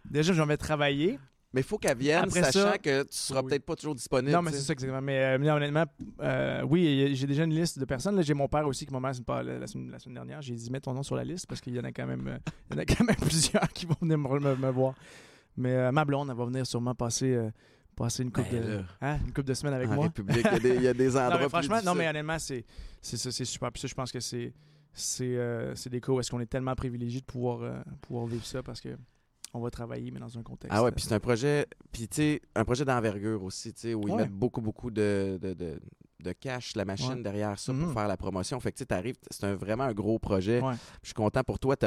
[0.09, 1.19] Déjà, je m'en vais travailler.
[1.55, 3.49] Mais il faut qu'elle vienne, Après sachant ça- que tu seras Oui.
[3.51, 4.33] peut-être pas toujours disponible.
[4.33, 5.03] Non, mais c'est ça exactement.
[5.03, 5.85] Mais, euh, mais honnêtement,
[6.23, 8.17] euh, oui, j'ai déjà une liste de personnes.
[8.17, 10.41] Là, j'ai mon père aussi qui m'a dit la, la, semaine, la semaine dernière.
[10.41, 12.27] J'ai dit mets ton nom sur la liste parce qu'il y en a quand même,
[12.27, 12.39] euh,
[12.71, 14.95] il y en a quand même plusieurs qui vont venir me, me- me voir.
[15.57, 17.51] Mais euh, ma blonde, elle va venir sûrement passer, euh,
[17.97, 20.05] passer une couple Ben de, hein, une couple de semaines avec En moi.
[20.07, 21.95] République, il y a des, il y a des endroits Non, mais plus franchement, non,
[21.95, 22.65] mais honnêtement, c'est
[23.01, 23.71] c'est ça, c'est super.
[23.73, 24.53] Puis ça, je pense que c'est
[24.95, 28.27] c'est euh, c'est des cas où est-ce qu'on est tellement privilégié de pouvoir euh, pouvoir
[28.27, 28.91] vivre ça parce que
[29.55, 30.75] on va travailler mais dans un contexte.
[30.75, 33.95] Ah ouais, puis c'est un projet, puis tu sais, un projet d'envergure aussi, tu sais,
[33.95, 34.23] où ils Ouais.
[34.23, 35.79] mettent beaucoup, beaucoup de, de, de,
[36.21, 37.23] de cash, la machine Ouais.
[37.23, 37.85] derrière ça Mhm.
[37.85, 38.59] pour faire la promotion.
[38.61, 40.61] Fait que tu sais, t'arrives, c'est un, vraiment un gros projet.
[40.63, 40.73] Ouais.
[41.03, 41.77] Je suis content pour toi.
[41.77, 41.87] Tu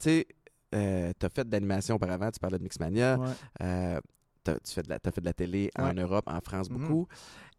[0.00, 0.26] sais,
[0.74, 3.18] euh, t'as fait de l'animation auparavant, tu parlais de Mixmania.
[3.18, 3.28] ouais.
[3.62, 4.00] Euh,
[4.44, 5.92] tu fais de la, fait de la télé en.
[5.94, 6.78] Europe, en France Mhm.
[6.78, 7.08] beaucoup.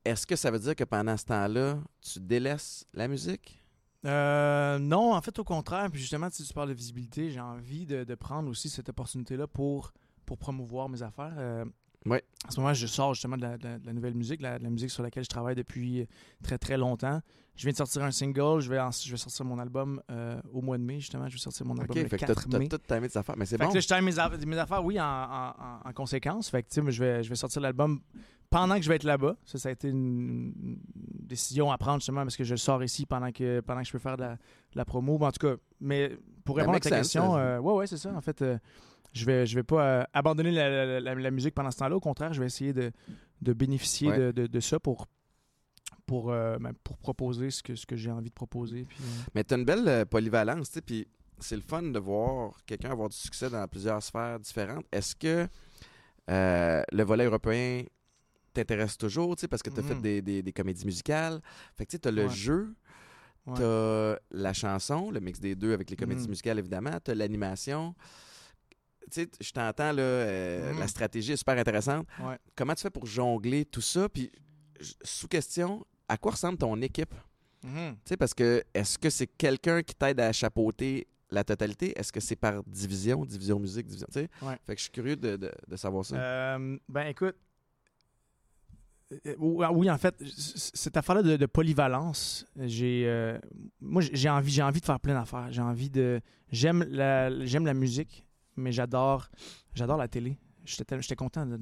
[0.03, 3.59] Est-ce que ça veut dire que pendant ce temps-là, tu délaisses la musique?
[4.05, 5.89] Euh, non, en fait, au contraire.
[5.89, 9.47] Puis justement, si tu parles de visibilité, j'ai envie de, de prendre aussi cette opportunité-là
[9.47, 9.91] pour,
[10.27, 11.65] pour promouvoir mes affaires.
[12.05, 12.23] Ouais.
[12.47, 14.59] En ce moment, je sors justement de la, de la- de la nouvelle musique, la,
[14.59, 16.07] de la musique sur laquelle je travaille depuis
[16.43, 17.19] très très longtemps.
[17.55, 20.41] Je viens de sortir un single, je vais, en- je vais sortir mon album euh,
[20.51, 21.27] au mois de mai, justement.
[21.29, 22.67] Je vais sortir mon album OK, le fait que 4 t'as, t'as mai.
[22.67, 23.35] tout timé tes affaires.
[23.37, 23.69] Mais c'est bon.
[23.69, 25.53] que là, je time mes, aff- mes affaires, oui, en, en-
[25.85, 26.49] en- en conséquence.
[26.49, 28.01] Fait que, tu sais, moi, je vais, je vais sortir l'album
[28.49, 29.37] pendant que je vais être là-bas.
[29.45, 32.83] Ça, ça a été une, une décision à prendre, justement, parce que je le sors
[32.83, 34.37] ici pendant que, pendant que je peux faire de la, de
[34.75, 35.17] la promo.
[35.23, 37.39] En tout cas, mais pour répondre à ta sense, question, ça.
[37.39, 38.13] euh, ouais, ouais, c'est ça.
[38.13, 38.57] En fait, euh,
[39.13, 41.95] je vais, je vais pas euh, abandonner la, la- la- la musique pendant ce temps-là.
[41.95, 42.91] Au contraire, je vais essayer de,
[43.41, 44.17] de bénéficier Ouais.
[44.19, 45.07] de, de- de ça pour,
[46.05, 48.85] pour, euh, ben, pour proposer ce que, ce que j'ai envie de proposer.
[48.85, 51.07] Puis, euh, Mais tu as une belle euh, polyvalence, tu sais, puis
[51.39, 54.85] c'est le fun de voir quelqu'un avoir du succès dans plusieurs sphères différentes.
[54.91, 55.47] Est-ce que
[56.27, 57.83] le volet européen
[58.53, 60.01] t'intéresse toujours, tu sais, parce que tu as fait Mhm.
[60.01, 61.41] des, des- des comédies musicales?
[61.75, 62.29] Fait que tu sais, as le Ouais.
[62.29, 62.73] jeu,
[63.47, 63.53] ouais.
[63.55, 66.29] tu as la chanson, le mix des deux avec les comédies Mhm.
[66.29, 67.93] musicales, évidemment, tu as l'animation.
[69.11, 72.07] Tu sais, je t'entends, là, euh, la stratégie est super intéressante.
[72.19, 72.39] Ouais.
[72.55, 74.07] Comment tu fais pour jongler tout ça?
[74.09, 74.31] Puis,
[75.03, 77.13] sous question, à quoi ressemble ton équipe?
[77.63, 77.95] Mhm.
[78.19, 81.97] Parce que est-ce que c'est quelqu'un qui t'aide à chapeauter la totalité?
[81.99, 84.07] Est-ce que c'est par division, division musique, division?
[84.41, 84.57] Ouais.
[84.65, 86.15] Fait que je suis curieux de, de- de savoir ça.
[86.15, 87.35] Euh, ben écoute,
[89.11, 90.15] euh, oui, oui, en fait,
[90.73, 93.37] cette affaire-là de, de polyvalence, j'ai, euh,
[93.79, 95.47] moi j'ai envie, j'ai envie de faire plein d'affaires.
[95.51, 99.29] J'ai envie de, j'aime la, j'aime la musique, mais j'adore,
[99.73, 100.37] j'adore la télé.
[100.67, 101.57] J'étais, content de-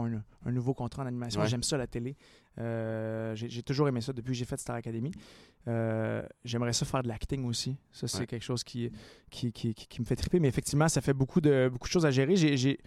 [0.00, 1.40] un, un nouveau contrat en animation.
[1.40, 1.46] Ouais.
[1.48, 2.16] J'aime ça la télé.
[2.58, 5.12] Euh, j'ai, toujours aimé ça depuis que j'ai fait Star Academy.
[5.68, 7.76] Euh, j'aimerais ça faire de l'acting aussi.
[7.92, 8.26] Ça c'est Ouais.
[8.26, 8.90] quelque chose qui,
[9.30, 10.40] qui, qui, qui- qui me fait triper.
[10.40, 12.36] Mais effectivement, ça fait beaucoup de beaucoup de choses à gérer.
[12.36, 12.78] J'ai,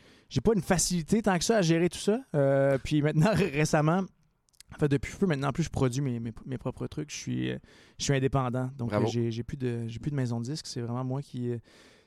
[0.43, 2.19] pas une facilité tant que ça à gérer tout ça.
[2.35, 4.03] Euh, puis maintenant, récemment,
[4.73, 7.11] en fait, depuis peu, maintenant, en plus, je produis mes, mes, mes propres trucs.
[7.11, 8.71] Je suis, je suis indépendant.
[8.77, 10.65] Donc, j'ai, plus de, plus de maison de disque.
[10.67, 11.51] C'est vraiment moi qui,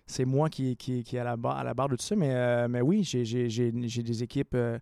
[0.06, 2.16] c'est moi qui, qui, qui est à la, barre, à la barre de tout ça.
[2.16, 3.22] Mais, euh, mais oui, j'ai,
[4.02, 4.54] des équipes.
[4.54, 4.78] euh,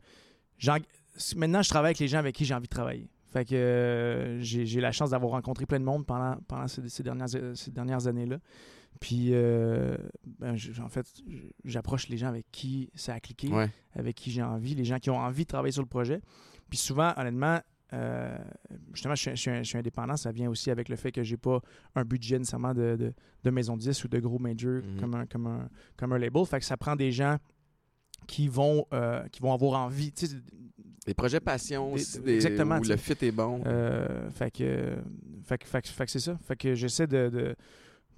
[1.37, 3.09] maintenant, je travaille avec les gens avec qui j'ai envie de travailler.
[3.33, 7.03] Fait que euh, j'ai, la chance d'avoir rencontré plein de monde pendant, pendant ces, ces
[7.03, 8.39] dernières, ces dernières années-là.
[9.01, 9.97] Puis, euh,
[10.39, 11.07] ben, en fait,
[11.65, 13.71] j'approche les gens avec qui ça a cliqué Ouais.
[13.95, 16.21] avec qui j'ai envie, les gens qui ont envie de travailler sur le projet.
[16.69, 17.59] Puis souvent, honnêtement,
[17.95, 18.37] euh,
[18.93, 20.17] justement, je suis, je suis- je suis indépendant.
[20.17, 21.61] Ça vient aussi avec le fait que j'ai pas
[21.95, 23.13] un budget nécessairement de, de,
[23.45, 25.01] de maison de 10 ou de gros major Mhm.
[25.01, 26.45] comme, un, comme, un, comme un label.
[26.45, 27.39] Fait que ça prend des gens
[28.27, 30.13] qui vont, euh, qui vont avoir envie.
[30.13, 30.37] tu sais,
[31.07, 33.61] Des projets passion Des- aussi, des- exactement, où le fit est bon.
[33.67, 34.97] euh, fait que,
[35.45, 36.39] fait que, fait que- fait que c'est ça.
[36.47, 37.57] Fait que j'essaie de, de,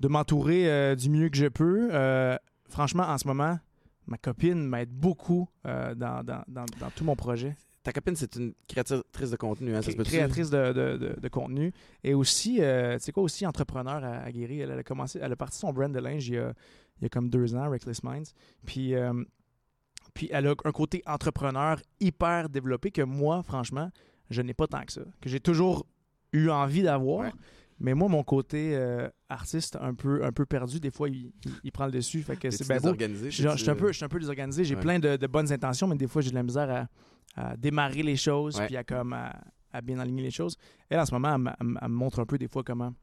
[0.01, 1.89] de m'entourer euh, du mieux que je peux.
[1.93, 2.37] Euh,
[2.69, 3.59] franchement, en ce moment,
[4.07, 7.57] ma copine m'aide beaucoup dans, dans, dans, dans tout mon projet.
[7.83, 11.29] Ta copine, c'est une créatrice de contenu, hein, ça se peut créatrice de, de, de,
[11.29, 11.71] contenu
[12.03, 12.63] et aussi, tu
[12.99, 14.61] sais quoi, aussi entrepreneur à, à Guéry.
[14.61, 16.55] Elle, a commencé, elle a parti son brand de linge il y a,
[16.99, 18.33] il y a comme deux ans, Reckless Minds.
[18.65, 18.95] Puis,
[20.15, 23.91] Puis elle a un côté entrepreneur hyper développé que moi, franchement,
[24.31, 25.03] je n'ai pas tant que ça.
[25.21, 25.87] Que j'ai toujours
[26.33, 27.27] eu envie d'avoir.
[27.27, 27.33] Ouais.
[27.81, 31.33] Mais moi, mon côté euh, artiste un peu, un peu perdu, des fois, il,
[31.73, 32.23] prend le dessus.
[32.23, 32.83] Fait que c'est bien beau.
[32.83, 33.31] désorganisé?
[33.33, 34.65] Je, je suis un peu, je suis un peu désorganisé.
[34.65, 34.81] J'ai Ouais.
[34.81, 36.89] plein de, de bonnes intentions, mais des fois, j'ai de la misère
[37.37, 38.67] à, à démarrer les choses, Ouais.
[38.67, 39.35] puis à, comme, à,
[39.73, 40.57] à bien aligner les choses.
[40.89, 42.63] Elle, en ce moment, elle, me- elle me- elle me montre un peu des fois
[42.63, 42.95] comment,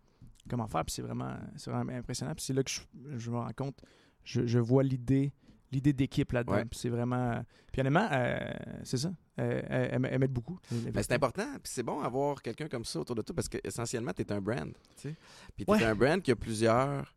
[0.49, 1.35] comment faire, puis c'est vraiment,
[1.67, 2.33] vraiment impressionnant.
[2.33, 2.79] Puis c'est là que je,
[3.17, 3.77] je me rends compte,
[4.23, 5.33] je, je vois l'idée
[5.71, 6.55] l'idée d'équipe là-dedans.
[6.55, 6.65] Ouais.
[6.71, 7.43] C'est vraiment...
[7.71, 8.37] Puis honnêtement, euh,
[8.83, 9.11] c'est ça.
[9.39, 10.59] Euh, elle, m'aide beaucoup.
[10.71, 13.57] Ben, c'est important, puis c'est bon d'avoir quelqu'un comme ça autour de toi parce que
[13.63, 15.15] essentiellement tu es un brand, tu sais.
[15.55, 15.83] Puis tu Ouais.
[15.83, 17.15] un brand qui a plusieurs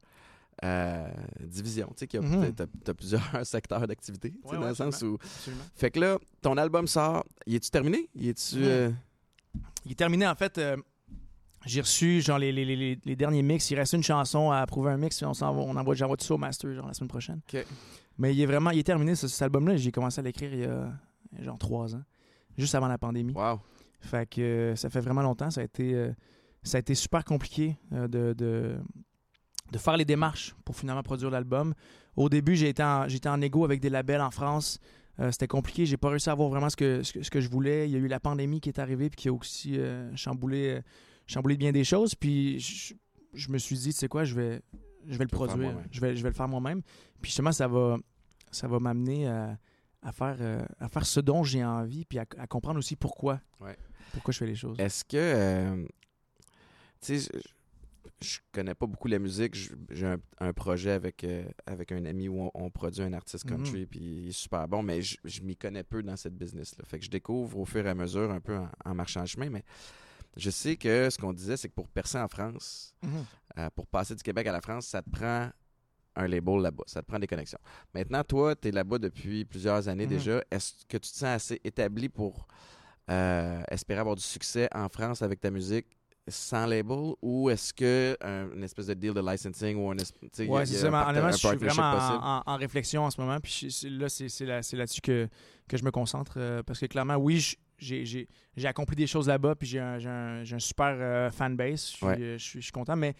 [0.62, 1.08] euh,
[1.40, 2.54] divisions, tu sais, qui a Mhm.
[2.54, 5.64] t'as- t'as plusieurs secteurs d'activité, tu sais, Ouais, dans le sens où Absolument.
[5.74, 8.08] fait que là ton album sort, y est-tu terminé?
[8.14, 8.90] Y est-tu euh,
[9.84, 10.56] Il est terminé, en fait.
[11.66, 13.70] J'ai reçu genre les, les, les, les derniers mix.
[13.70, 15.22] Il reste une chanson à approuver un mix.
[15.22, 17.40] On, s'en va- on envoie, j'envoie tout ça au master genre, la semaine prochaine.
[18.18, 19.76] Mais il est vraiment il est terminé, ce- cet album-là.
[19.76, 20.92] J'ai commencé à l'écrire il y a
[21.42, 22.02] genre trois ans,
[22.56, 23.32] juste avant la pandémie.
[23.34, 23.60] Wow.
[24.00, 25.50] Fait que euh, ça fait vraiment longtemps.
[25.50, 26.12] Ça a été, euh,
[26.62, 28.76] ça a été super compliqué euh, de, de,
[29.72, 31.74] de faire les démarches pour finalement produire l'album.
[32.16, 34.78] Au début, été en, j'étais en égo avec des labels en France.
[35.20, 35.86] Euh, c'était compliqué.
[35.86, 37.88] J'ai pas réussi à avoir vraiment ce que, ce que, ce que je voulais.
[37.88, 40.76] Il y a eu la pandémie qui est arrivée puis qui a aussi euh, chamboulé,
[40.76, 40.82] euh,
[41.26, 42.14] chamboulé bien des choses.
[42.14, 42.94] Puis je,
[43.32, 44.60] je me suis dit, tu sais quoi, je vais,
[45.06, 45.76] je vais le produire.
[45.90, 46.82] Je vais, je vais le faire moi-même.
[47.20, 47.96] Puis justement, ça va,
[48.50, 49.58] ça va m'amener à,
[50.02, 53.40] à faire, euh, à faire ce dont j'ai envie puis à, à comprendre aussi pourquoi.
[53.60, 53.76] Ouais.
[54.12, 54.78] Pourquoi je fais les choses.
[54.78, 55.84] Est-ce que euh,
[57.00, 57.30] tu sais
[58.20, 59.56] je, je connais pas beaucoup la musique,
[59.90, 63.44] j'ai un, un projet avec euh, avec un ami où on, on produit un artiste
[63.50, 63.56] Mhm.
[63.56, 66.76] country puis il est super bon mais je, je m'y connais peu dans cette business
[66.78, 66.84] là.
[66.86, 69.26] Fait que je découvre au fur et à mesure un peu en, en marchant le
[69.26, 69.64] chemin mais
[70.36, 73.10] je sais que ce qu'on disait c'est que pour percer en France, Mhm.
[73.58, 75.50] euh, pour passer du Québec à la France, ça te prend
[76.16, 77.58] un label là-bas, ça te prend des connexions.
[77.92, 80.10] Maintenant, toi, tu es là-bas depuis plusieurs années Mhm.
[80.10, 80.42] déjà.
[80.50, 82.46] Est-ce que tu te sens assez établi pour
[83.10, 85.86] euh, espérer avoir du succès en France avec ta musique
[86.26, 87.12] sans label?
[87.20, 90.44] Ou est-ce que un- une espèce de deal de licensing ou un, es- tu sais,
[90.44, 90.88] il y a- Ouais, c'est ça.
[90.88, 93.38] honnêtement, je suis vraiment en, en- en réflexion en ce moment.
[93.40, 95.28] Puis je- c'est- là, c'est c'est là- c'est là-dessus que,
[95.68, 96.34] que je me concentre.
[96.38, 98.28] euh, parce que clairement, oui, je- j'ai-
[98.64, 99.54] accompli des choses là-bas.
[99.54, 101.90] Puis j'ai un, un- un super euh, fanbase.
[101.90, 102.20] Je suis, Ouais.
[102.20, 102.96] euh, je je content.
[102.96, 103.14] Mais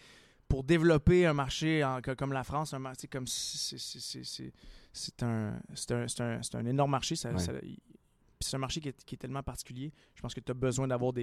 [0.47, 3.77] pour développer un marché en- comme la France, un marché comme c'est-
[5.23, 6.05] un, un,
[6.53, 7.15] un, énorme marché.
[7.15, 7.39] Ça, Ouais.
[7.39, 7.77] ça- il-
[8.37, 9.91] puis c'est un marché qui est, qui est tellement particulier.
[10.13, 11.13] Je pense que tu as besoin d'avoir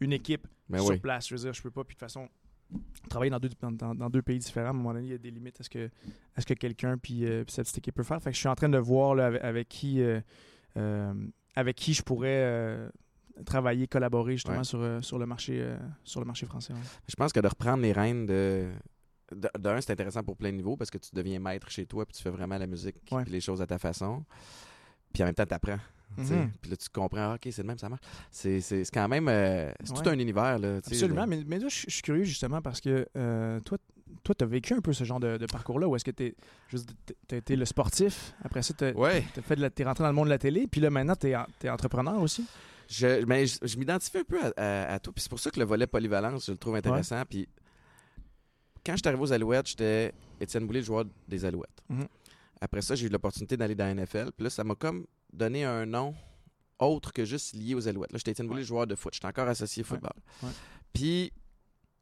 [0.00, 1.00] une équipe Mais sur Ben oui.
[1.00, 1.28] place.
[1.28, 1.84] Je veux dire, je peux pas.
[1.84, 2.28] Puis de toute façon,
[3.08, 5.14] travailler dans deux, dans, dans- dans deux pays différents, à un moment donné, il y
[5.14, 5.90] a des limites à ce que,
[6.34, 8.20] à ce que quelqu'un puis, euh, puis cette équipe peut faire?
[8.20, 10.20] Fait que je suis en train de voir là, avec, avec qui, euh,
[11.54, 12.88] avec qui je pourrais euh,
[13.46, 14.64] travailler, collaborer justement Ouais.
[14.64, 16.72] sur, euh, sur, le marché, euh, sur le marché français.
[16.72, 16.78] ouais.
[17.08, 18.70] Je pense que de reprendre les rênes de.
[19.58, 22.14] D'un, c'est intéressant pour plein de niveaux parce que tu deviens maître chez toi puis
[22.14, 23.22] tu fais vraiment la musique Ouais.
[23.24, 24.22] puis les choses à ta façon.
[25.12, 25.78] Puis en même temps, tu apprends.
[26.16, 26.52] Mhm.
[26.60, 28.02] Puis là, tu comprends, ah, OK, c'est le même, ça marche.
[28.30, 28.60] C'est
[28.92, 29.26] quand même.
[29.28, 30.58] euh, c'est tout un univers.
[30.58, 31.26] Là, Absolument, là.
[31.26, 33.78] mais, mais là, je je suis curieux justement parce que euh, toi,
[34.24, 36.34] toi, tu as vécu un peu ce genre de, de parcours-là ou est-ce que tu
[37.30, 39.24] as été le sportif, après ça, tu Ouais.
[39.36, 42.44] es rentré dans le monde de la télé, puis là maintenant, tu es, entrepreneur aussi?
[42.88, 45.12] Je, mais je, je m'identifie un peu à, à- à toi.
[45.14, 47.22] Puis c'est pour ça que le volet polyvalence, je le trouve intéressant.
[47.28, 47.48] Puis
[48.84, 51.80] quand je suis arrivé aux Alouettes, j'étais Étienne Boulay, joueur des Alouettes.
[51.88, 52.06] Mhm.
[52.60, 54.32] Après ça, j'ai eu l'opportunité d'aller dans la NFL.
[54.36, 56.14] Puis là, ça m'a comme donné un nom
[56.78, 58.12] autre que juste lié aux Alouettes.
[58.12, 58.66] Là, j'étais Étienne Boulay, Ouais.
[58.66, 59.14] joueur de foot.
[59.14, 60.12] J'étais encore associé football.
[60.42, 60.50] Ouais.
[60.92, 61.32] Puis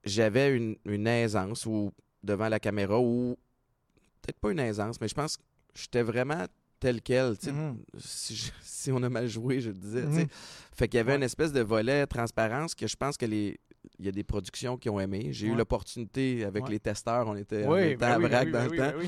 [0.04, 3.36] j'avais une, une aisance ou devant la caméra ou
[4.22, 5.42] peut-être pas une aisance, mais je pense que
[5.74, 6.44] j'étais vraiment
[6.80, 7.34] tel quel.
[7.46, 7.78] Mhm.
[7.98, 10.02] si, je- si on a mal joué, je le disais.
[10.02, 10.26] Mhm.
[10.74, 11.16] Fait qu'il y avait Ouais.
[11.18, 13.58] une espèce de volet transparence que je pense que les.
[14.02, 15.28] Il y a des productions qui ont aimé.
[15.30, 16.70] J'ai eu l'opportunité avec Ouais.
[16.70, 17.28] les testeurs.
[17.28, 18.98] On était en Oui, ben à oui, Braque ben dans le ben temps.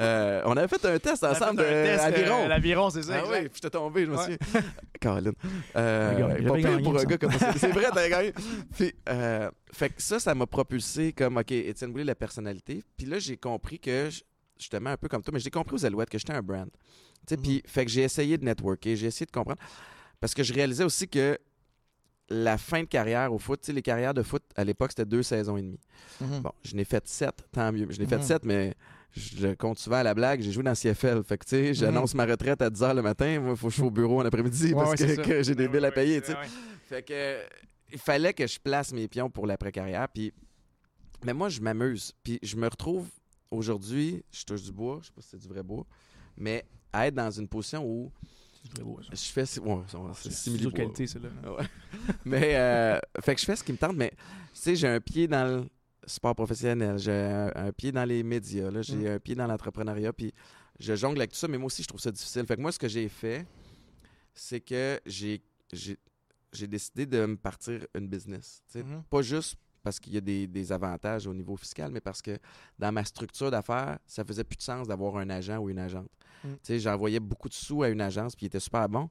[0.00, 2.46] Euh, on avait fait un test ensemble de test, euh, Aviron.
[2.48, 4.36] L'Aviron, c'est ça, Ah oui, puis j'étais tombé, je me souviens.
[5.00, 5.32] Caroline.
[5.74, 7.52] Euh, pas pire pour un gars comme ça.
[7.56, 8.32] C'est vrai, t'as gagné.
[8.76, 12.82] Puis, euh, fait que ça, ça m'a propulsé comme, OK, Étienne Boulay, la personnalité.
[12.96, 14.22] Puis là, j'ai compris que, je-
[14.58, 16.68] justement, un peu comme toi, mais j'ai compris aux Alouettes que j'étais un brand.
[16.70, 16.78] Tu
[17.28, 17.42] sais, Mhm.
[17.42, 19.60] puis, fait que j'ai essayé de networker, j'ai essayé de comprendre.
[20.20, 21.36] Parce que je réalisais aussi que
[22.28, 25.04] la fin de carrière au foot, tu sais, les carrières de foot, à l'époque, c'était
[25.04, 25.80] deux saisons et demie.
[26.20, 26.40] Mhm.
[26.40, 27.86] Bon, je n'ai fait sept, tant mieux.
[27.90, 28.22] Je n'ai fait Mhm.
[28.22, 28.74] sept, mais
[29.12, 30.40] je compte souvent à la blague.
[30.40, 31.22] J'ai joué dans CFL.
[31.22, 33.38] Fait que, tu sais, j'annonce ma retraite à 10 h le matin.
[33.40, 35.54] Moi, il faut que je sois au bureau en après-midi Ouais, parce ouais, que, j'ai
[35.54, 36.36] des Ouais, billes à payer, tu sais.
[36.88, 37.42] Fait que,
[37.92, 40.08] il fallait que je place mes pions pour l'après-carrière.
[40.08, 40.32] Puis,
[41.24, 42.12] mais moi, je m'amuse.
[42.24, 43.06] Puis, je me retrouve
[43.50, 45.86] aujourd'hui, je touche du bois, je sais pas si c'est du vrai bois,
[46.36, 48.10] mais à être dans une position où
[48.68, 49.08] C'est très beau, ça.
[49.12, 49.60] je fais.
[49.60, 49.82] Ouais,
[50.30, 51.28] c'est- qualité, c'est là.
[51.58, 51.66] Ouais.
[52.24, 54.16] mais euh, fait que je fais ce qui me tente, mais tu
[54.52, 55.68] sais, j'ai un pied dans le
[56.06, 59.06] sport professionnel, j'ai un, un pied dans les médias, là, j'ai Mm.
[59.06, 60.32] un pied dans l'entrepreneuriat, puis
[60.78, 62.44] je jongle avec tout ça, mais moi aussi, je trouve ça difficile.
[62.46, 63.46] Fait que moi, ce que j'ai fait,
[64.34, 65.40] c'est que j'ai,
[66.68, 68.62] décidé de me partir une business.
[68.74, 69.02] Mhm.
[69.10, 72.36] Pas juste parce qu'il y a des, des avantages au niveau fiscal, mais parce que
[72.76, 76.08] dans ma structure d'affaires, ça faisait plus de sens d'avoir un agent ou une agente.
[76.42, 76.48] Mm.
[76.54, 79.08] Tu sais, J'envoyais beaucoup de sous à une agence, puis il était super bon,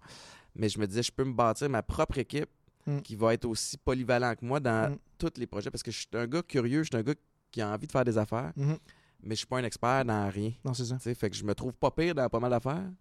[0.53, 2.49] mais je me disais, je peux me bâtir ma propre équipe
[2.87, 2.99] Mm.
[2.99, 4.97] qui va être aussi polyvalent que moi dans Mm.
[5.17, 7.15] tous les projets, parce que je suis un gars curieux, je suis un gars
[7.51, 8.77] qui a envie de faire des affaires, Mhm.
[9.23, 10.51] mais je suis pas un expert dans rien.
[10.65, 10.97] Non, c'est ça.
[10.97, 12.91] Tu sais, fait que je me trouve pas pire dans pas mal d'affaires.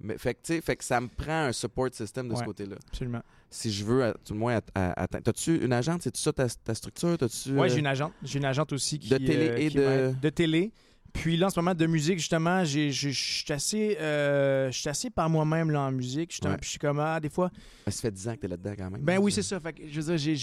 [0.00, 2.76] Mais fait que, tu fait que ça me prend un support system de ce côté-là.
[2.88, 3.22] Absolument.
[3.48, 5.24] Si je veux, à- tout le moins, atteindre.
[5.24, 6.02] T'as-tu une agente?
[6.02, 7.16] C'est-tu ça ta, ta structure?
[7.18, 8.12] Ouais, euh, j'ai une agente.
[8.22, 10.72] J'ai une agente aussi qui De télé euh, et qui de- de télé.
[11.14, 15.70] Puis là, en ce moment, de musique, justement, je suis assez, euh, assez par moi-même
[15.70, 16.30] là, en musique.
[16.30, 16.58] Justement, Ouais.
[16.58, 17.50] puis je suis comme, ah, des fois,
[17.86, 19.00] Ben, ça fait 10 ans que t'es là-dedans quand même.
[19.00, 19.58] Ben oui, c'est ça.
[19.58, 20.36] Fait que, je veux dire,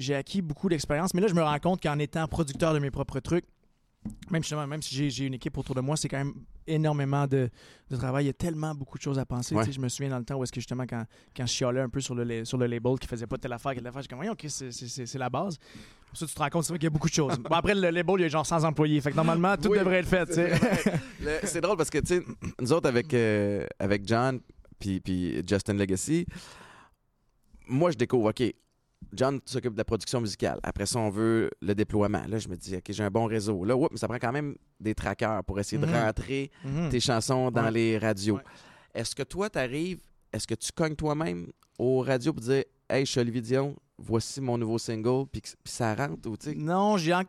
[0.00, 1.14] j'ai acquis beaucoup d'expérience.
[1.14, 3.44] Mais là, je me rends compte qu'en étant producteur de mes propres trucs,
[4.30, 6.34] même justement, même si j'ai- j'ai une équipe autour de moi, c'est quand même
[6.66, 7.50] énormément de,
[7.90, 8.24] de travail.
[8.24, 9.54] Il y a tellement beaucoup de choses à penser.
[9.54, 9.62] Ouais.
[9.64, 11.04] Tu sais, Je me souviens dans le temps où est-ce que justement, quand,
[11.36, 13.74] quand je chialais un peu sur le, sur le label qui faisait pas telle affaire,
[13.74, 15.58] telle affaire, j'étais comme, voyons, ok, c'est- la base.
[16.08, 17.36] Pour ça, tu te rends compte, c'est vrai qu'il y a beaucoup de choses.
[17.38, 19.00] Bon, après, le label, il y a genre 100 employés.
[19.00, 20.26] Fait que normalement, tout Oui, devrait être fait.
[21.44, 22.22] C'est drôle parce que, tu sais,
[22.60, 24.40] nous autres, avec, euh, avec John
[24.78, 26.26] puis Justin Legacy,
[27.66, 28.42] moi, je découvre, OK,
[29.14, 30.58] John s'occupe de la production musicale.
[30.62, 32.24] Après ça, on veut le déploiement.
[32.28, 33.64] Là, je me dis, OK, j'ai un bon réseau.
[33.64, 35.94] Là, oups, mais ça prend quand même des trackers pour essayer de Mhm.
[35.94, 36.88] rentrer Mhm.
[36.90, 37.70] tes chansons dans Ouais.
[37.70, 38.36] les radios.
[38.36, 38.42] Ouais.
[38.94, 40.00] Est-ce que toi, tu arrives,
[40.32, 41.48] est-ce que tu cognes toi-même
[41.78, 45.94] aux radios pour dire, Hey, je suis Olivier Dion, voici mon nouveau single, puis ça
[45.94, 46.54] rentre, ou tu sais.
[46.56, 47.20] Non, j'ai en-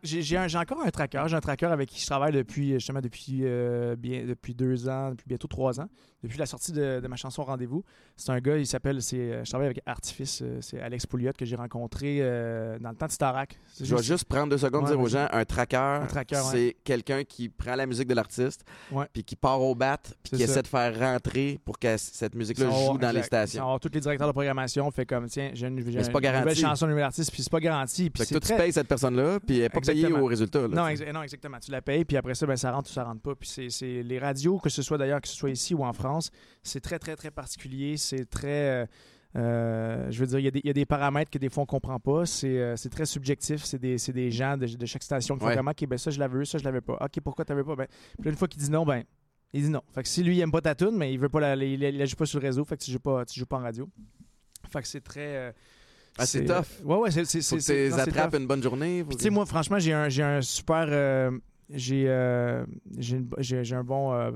[0.62, 1.24] encore un tracker.
[1.28, 5.12] J'ai un tracker avec qui je travaille depuis justement depuis euh, bien depuis deux ans,
[5.12, 5.88] depuis bientôt trois ans.
[6.24, 7.84] Depuis la sortie de, de ma chanson Rendez-vous.
[8.16, 11.34] C'est un gars, il s'appelle, c'est, euh, je travaille avec Artifice, euh, c'est Alex Pouliot
[11.38, 13.60] que j'ai rencontré euh, dans le temps de Starac.
[13.80, 16.42] Je vais juste prendre deux secondes Ouais, dire aux gens, un tracker, tracker, ouais.
[16.52, 18.64] c'est quelqu'un qui prend la musique de l'artiste,
[19.14, 20.44] puis qui part au bat, puis qui ça.
[20.46, 23.48] essaie de faire rentrer pour que cette musique-là joue dans les exact.
[23.48, 23.74] Stations.
[23.74, 26.22] sont- tous les directeurs de programmation fait comme tiens, j'ai une, pas
[26.62, 28.10] une chanson, nouvelle artiste, puis c'est pas garanti.
[28.10, 30.12] Puis Fait que c'est toi, très- tu payes cette personne-là, puis elle n'est pas payée
[30.12, 30.68] au résultat.
[30.68, 30.68] là,
[31.14, 31.60] Non, exactement.
[31.60, 33.36] Tu la payes, puis après ça, ben, ça rentre ou ça rentre pas.
[33.36, 36.32] Puis c'est- les radios, que ce soit d'ailleurs, que ce soit ici ou en France,
[36.64, 37.98] c'est très, très, très particulier.
[37.98, 38.84] C'est très.
[38.84, 38.86] euh,
[39.38, 41.50] euh, je veux dire, il y, a des- il y a des paramètres que des
[41.50, 42.26] fois on comprend pas.
[42.26, 43.66] C'est euh, très subjectif.
[43.66, 45.54] C'est des, des gens de, de chaque station qui font Ouais.
[45.56, 46.94] vraiment, OK, ben ça, je l'avais eu, ça, je l'avais pas.
[47.02, 47.76] OK, pourquoi tu l'avais pas?
[47.76, 47.88] Ben,
[48.22, 49.04] puis une fois qu'il dit non, ben,
[49.52, 49.82] il dit non.
[49.94, 51.84] Fait que si lui, il aime pas ta tune, mais il veut pas la, il,
[51.84, 53.58] il la joue pas sur le réseau, fait que tu joues pas, tu joues pas
[53.58, 53.90] en radio.
[54.72, 55.36] Fait que c'est très.
[55.36, 55.52] euh,
[56.18, 56.66] Ah, c'est tough.
[56.84, 57.42] Ouais, ouais, c'est.
[57.42, 58.40] Faut que non, attrapes tough.
[58.42, 59.04] une bonne journée.
[59.04, 60.86] Puis, tu sais, moi, franchement, j'ai un, un super.
[60.90, 61.32] euh,
[61.70, 62.64] j'ai, euh,
[63.76, 64.32] un bon euh,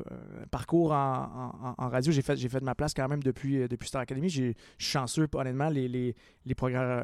[0.51, 2.11] parcours en, en- en radio.
[2.11, 4.29] J'ai fait, fait ma place quand même depuis, euh, depuis Star Academy.
[4.29, 5.69] J'ai- Je suis chanceux, honnêtement.
[5.69, 6.15] Les, les,
[6.45, 6.55] les,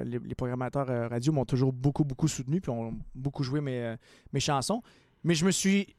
[0.03, 3.95] les, les programmateurs euh, radio m'ont toujours beaucoup, beaucoup soutenu puis ont beaucoup joué mes,
[4.33, 4.81] mes chansons.
[5.23, 5.95] Mais je me suis.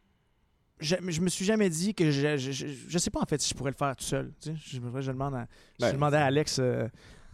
[0.78, 3.54] Je, je me suis jamais dit que je, je, sais pas en fait si je
[3.54, 4.30] pourrais le faire tout seul.
[4.42, 5.46] Tu sais, je, je, demande à,
[5.80, 6.86] je Ben, demandais à Alex euh,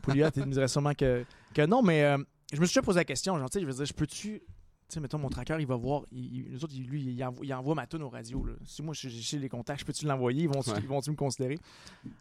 [0.02, 2.18] Pouliot, il me dirait sûrement que, que non, mais euh,
[2.52, 3.38] je me suis déjà posé la question.
[3.38, 4.40] Genre, tu sais, je veux dire, je peux-tu.
[4.88, 6.02] Tu sais, mettons, mon tracker, il va voir.
[6.12, 8.44] Il, il- nous autres, il- lui, il envoie, il envoie ma tune au radio.
[8.44, 8.52] Là.
[8.66, 10.42] Si moi, j'ai j'ai les contacts, je peux-tu l'envoyer?
[10.42, 10.80] Ils vont-tu Ouais.
[10.82, 11.58] me considérer?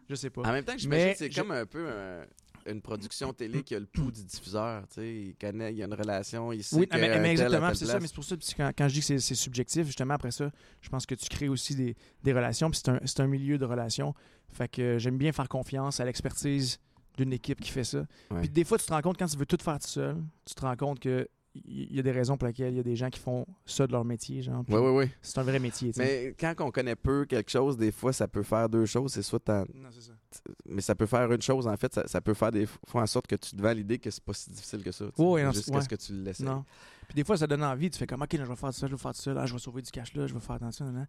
[0.08, 0.42] Je sais pas.
[0.42, 2.24] En même temps, je Mais c'est je- comme un peu un-
[2.64, 4.86] une production télé qui a le pouls du diffuseur.
[4.88, 7.74] Tu sais, il connaît, il y a une relation, il sait Oui, que mais, exactement,
[7.74, 10.30] c'est ça, mais c'est pour ça, quand, quand je dis que c'est- subjectif, justement, après
[10.30, 12.90] ça, je pense que tu crées aussi des, des relations, puis c'est
[13.20, 14.14] un, un milieu de relations.
[14.52, 16.78] Fait que euh, j'aime bien faire confiance à l'expertise
[17.16, 18.06] d'une équipe qui fait ça.
[18.40, 20.54] Puis des fois, tu te rends compte, quand tu veux tout faire tout seul, tu
[20.54, 22.96] te rends compte que il y a des raisons pour lesquelles il y a des
[22.96, 24.64] gens qui font ça de leur métier, genre.
[24.70, 25.10] Oui, oui, oui.
[25.20, 25.92] C'est un vrai métier.
[25.98, 29.12] Mais quand on connaît peu quelque chose, des fois, ça peut faire deux choses.
[29.12, 30.12] C'est soit Non, c'est ça.
[30.64, 33.06] mais ça peut faire une chose, en fait, ça, ça peut faire des fois en
[33.06, 35.04] sorte que tu te vends l'idée que c'est pas si difficile que ça.
[35.18, 35.82] Ouais, non, Jusqu'à ouais.
[35.82, 36.40] ce que tu le laisses.
[36.40, 36.64] Non.
[37.06, 37.90] Puis des fois, ça donne envie.
[37.90, 39.52] Tu fais comme, OK, là, je vais faire ça, je vais faire ça, là, je
[39.52, 40.90] vais sauver du cash là, je vais faire attention.
[40.90, 41.04] Là.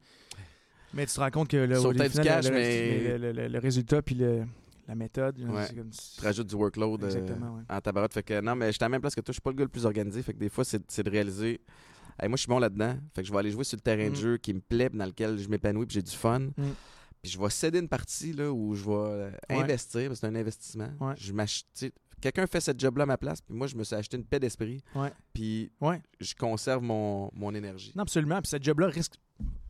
[0.93, 3.17] Mais tu te rends compte que le, Sauve au peut-être du final, cash, le, mais-
[3.17, 4.43] le, le- le résultat puis le-
[4.88, 5.65] la méthode, Ouais.
[5.67, 7.62] c'est comme- Tu te rajoutes du workload euh, Exactement, ouais.
[7.69, 8.13] en tabarote.
[8.13, 9.32] Fait que non, mais je suis à la même place que toi.
[9.32, 10.22] Je suis pas le gars le plus organisé.
[10.22, 11.62] Fait que des fois, c'est de réaliser.
[12.19, 12.96] Hey, moi, je suis bon là-dedans.
[13.15, 14.15] Fait que je vais aller jouer sur le terrain de Mm.
[14.15, 16.39] jeu qui me plaît, dans lequel je m'épanouis, puis j'ai du fun.
[16.39, 16.52] Mm.
[17.22, 19.56] Puis je vais céder une partie là, où je vais euh, Ouais.
[19.63, 20.89] investir, parce que c'est un investissement.
[21.17, 23.84] Je m'ach- tu sais, Quelqu'un fait cette job-là à ma place, puis moi, je me
[23.84, 24.82] suis acheté une paix d'esprit.
[25.34, 25.69] Puis
[26.22, 27.91] je conserve mon, mon énergie.
[27.98, 28.39] Non, absolument.
[28.41, 29.15] Puis cette job-là risque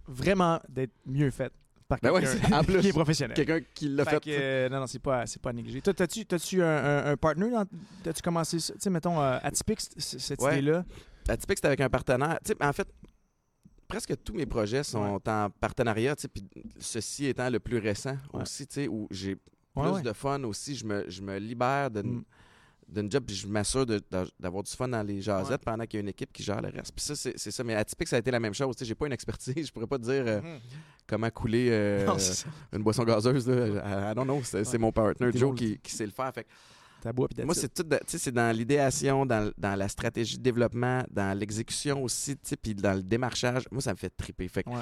[0.07, 1.53] vraiment d'être mieux faite
[1.87, 3.35] par Ben quelqu'un c'est- qui est professionnel.
[3.35, 5.51] Quelqu'un qui l'a Fait euh, non, non, c'est pas, c'est pas.
[5.53, 7.49] Toi, t'as-tu, t'as-tu un, un, un partner?
[7.51, 7.65] dans-
[8.03, 8.73] T'as-tu commencé ça?
[8.73, 10.59] Tu sais, mettons, euh, atypique, cette Ouais.
[10.59, 10.85] idée-là.
[11.27, 12.39] Atypique, c'était avec un partenaire.
[12.61, 12.87] En fait,
[13.87, 16.15] presque tous mes projets sont en partenariat.
[16.15, 16.43] Puis
[16.79, 19.35] ceci étant le plus récent aussi, tu sais, où j'ai
[19.75, 20.75] plus de fun aussi.
[20.75, 22.23] Je me, je me libère de, Mm.
[22.93, 23.85] D'une job, puis je m'assure
[24.39, 26.69] d'avoir du fun dans les jasettes pendant qu'il y a une équipe qui gère le
[26.69, 26.93] reste.
[26.95, 27.63] Puis ça, c'est ça.
[27.63, 28.75] Mais atypique, ça a été la même chose.
[28.81, 29.53] J'ai pas une expertise.
[29.67, 30.59] Je pourrais pas te dire euh, Mhm.
[31.07, 32.17] comment couler euh, Non,
[32.73, 33.47] une boisson gazeuse.
[33.47, 34.11] Là.
[34.11, 34.41] I, don't know.
[34.43, 36.31] C'est mon partner Joe qui, qui sait le faire.
[36.33, 36.47] Fait
[37.13, 37.83] bois, moi, c'est tout.
[38.07, 43.03] c'est dans l'idéation, dans, dans la stratégie de développement, dans l'exécution aussi, puis dans le
[43.03, 43.65] démarchage.
[43.71, 44.47] Moi, ça me fait triper.
[44.47, 44.79] Fait que Ouais.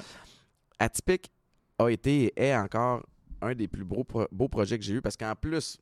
[0.80, 1.32] Atypique
[1.80, 3.04] a été et est encore
[3.42, 5.78] un des plus beaux, pro- beaux projets que j'ai eu parce qu'en plus,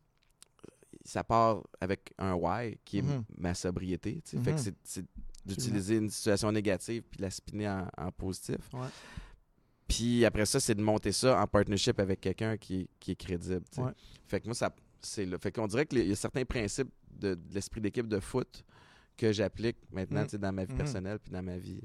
[1.09, 3.23] ça part avec un why qui est Mhm.
[3.37, 4.21] ma sobriété.
[4.25, 4.73] Fait que Mhm.
[4.83, 5.05] c'est-
[5.45, 8.57] d'utiliser une situation négative puis la spinner en, en positif.
[8.73, 8.87] Ouais.
[9.87, 13.63] Puis après ça, c'est de monter ça en partnership avec quelqu'un qui, qui est crédible.
[13.77, 13.91] Ouais.
[14.27, 15.37] Fait que moi, ça, c'est là.
[15.39, 18.63] Fait qu'on dirait qu'il y a certains principes de, de l'esprit d'équipe de foot
[19.17, 20.39] que j'applique maintenant Mhm.
[20.39, 21.81] dans ma vie personnelle puis dans ma vie,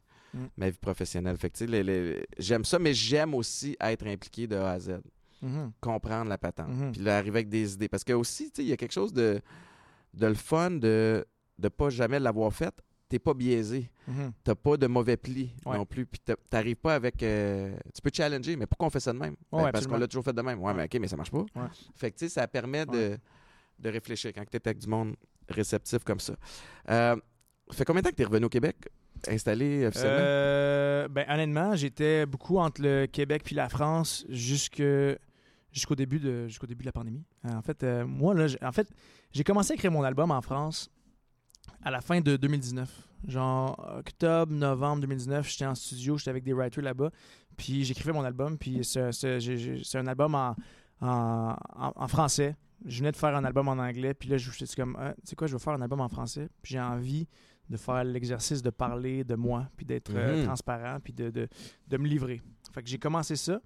[0.57, 1.37] ma vie professionnelle.
[1.39, 4.73] Fait que, tu sais, les- les- j'aime ça, mais j'aime aussi être impliqué de A
[4.73, 5.01] à Z,
[5.45, 5.73] Mhm.
[5.81, 6.93] comprendre la patente, Mhm.
[6.93, 7.89] puis là, arriver avec des idées.
[7.89, 9.41] Parce que aussi, il y a quelque chose de,
[10.15, 11.25] de le fun de
[11.59, 12.75] ne pas jamais l'avoir fait.
[13.09, 13.91] T'es pas biaisé.
[14.09, 14.33] Mhm.
[14.43, 15.77] T'as pas de mauvais plis Ouais.
[15.77, 16.07] non plus.
[16.07, 17.23] Puis t'a- t'arrives pas avec.
[17.23, 19.37] euh, tu peux challenger, mais pourquoi on fait ça de même?
[19.53, 20.59] Ben, Ouais, parce qu'on l'a toujours fait de même.
[20.61, 20.75] Ouais, Ouais.
[20.75, 21.45] mais ok, mais ça marche pas.
[21.95, 23.19] Fait que tu sais, ça permet de,
[23.79, 25.15] de réfléchir quand tu es avec du monde
[25.49, 26.35] réceptif comme ça.
[26.89, 27.15] Euh,
[27.71, 28.77] fait combien de temps que tu es revenu au Québec,
[29.29, 30.17] installé officiellement?
[30.21, 34.83] Euh, ben, honnêtement, j'étais beaucoup entre le Québec puis la France jusque
[35.75, 37.25] jusqu'au début de jusqu'au début de la pandémie.
[37.45, 38.89] Euh, En fait, euh, moi là, j'ai- en fait,
[39.33, 40.89] j'ai commencé à écrire mon album en France
[41.83, 42.91] à la fin de 2019.
[43.27, 47.11] Genre octobre, novembre 2019, j'étais en studio, j'étais avec des writers là-bas,
[47.57, 49.01] puis j'écrivais mon album, puis c'est
[49.99, 50.55] un album en,
[51.01, 52.55] en, en- français.
[52.85, 54.95] Je venais de faire un album en anglais, puis là, je me suis dit comme,
[54.99, 57.27] Ah, tu sais quoi, je vais faire un album en français, puis j'ai envie
[57.71, 60.45] de faire l'exercice de parler de moi, puis d'être euh, Mhm.
[60.45, 61.49] transparent, puis de, de,
[61.89, 62.43] de me livrer.
[62.75, 63.59] Fait que j'ai commencé ça.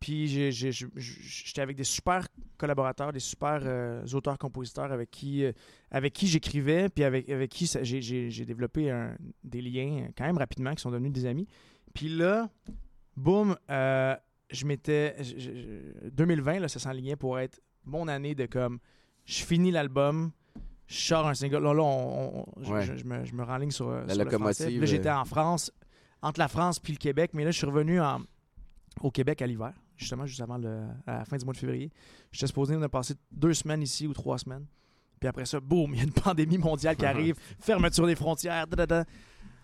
[0.00, 5.44] Puis j'ai- j'ai- j'ai- j'étais avec des super collaborateurs, des super euh, auteurs-compositeurs avec qui,
[5.44, 5.52] euh,
[5.90, 10.38] avec qui j'écrivais, puis avec, avec qui ça- j'ai- développé un- des liens quand même
[10.38, 11.46] rapidement qui sont devenus des amis.
[11.92, 12.48] Puis là,
[13.16, 14.16] boum, euh,
[14.50, 15.22] je m'étais.
[15.22, 18.78] je- je- 2020, là, ça s'enlignait pour être mon année de comme.
[19.26, 20.32] Je finis l'album,
[20.86, 21.58] je sors un single.
[21.62, 22.86] Là, là on- on- je- Ouais.
[22.86, 24.64] je, je me, je me renligne sur, euh, La sur le français.
[24.64, 25.18] Locomotive, Là, j'étais euh.
[25.18, 25.70] en France,
[26.22, 28.20] entre la France puis le Québec, mais là, je suis revenu en,
[29.02, 31.90] au Québec à l'hiver, justement, juste avant le, à la fin du mois de février.
[32.32, 34.66] J'étais supposé de passer deux semaines ici ou trois semaines.
[35.20, 38.66] Puis après ça, boum, il y a une pandémie mondiale qui arrive, fermeture des frontières.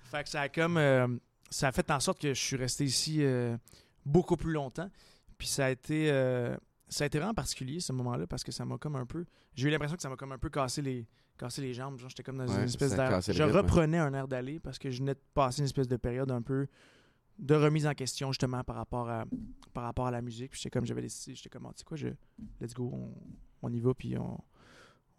[0.05, 0.77] Fait que ça a comme.
[0.77, 1.09] euh,
[1.51, 3.57] ça a fait en sorte que je suis resté ici euh,
[4.05, 4.91] beaucoup plus longtemps.
[5.39, 6.11] Puis ça a été.
[6.11, 6.57] euh,
[6.89, 9.25] ça a été vraiment particulier ce moment-là parce que ça m'a comme un peu.
[9.55, 11.05] J'ai eu l'impression que ça m'a comme un peu cassé les,
[11.37, 11.99] cassé les jambes.
[11.99, 13.21] Genre, j'étais comme dans Ouais, une espèce a d'air.
[13.21, 13.57] Je rythme.
[13.57, 16.43] reprenais un air d'aller parce que je venais de passer une espèce de période un
[16.43, 16.69] peu
[17.39, 19.25] de remise en question justement par rapport à,
[19.75, 20.53] par rapport à la musique.
[20.53, 22.09] Puis j'étais comme, j'avais décidé, j'étais comme, Ah, tu sais quoi, je,
[22.61, 23.13] let's go, on,
[23.63, 24.39] on y va, puis on,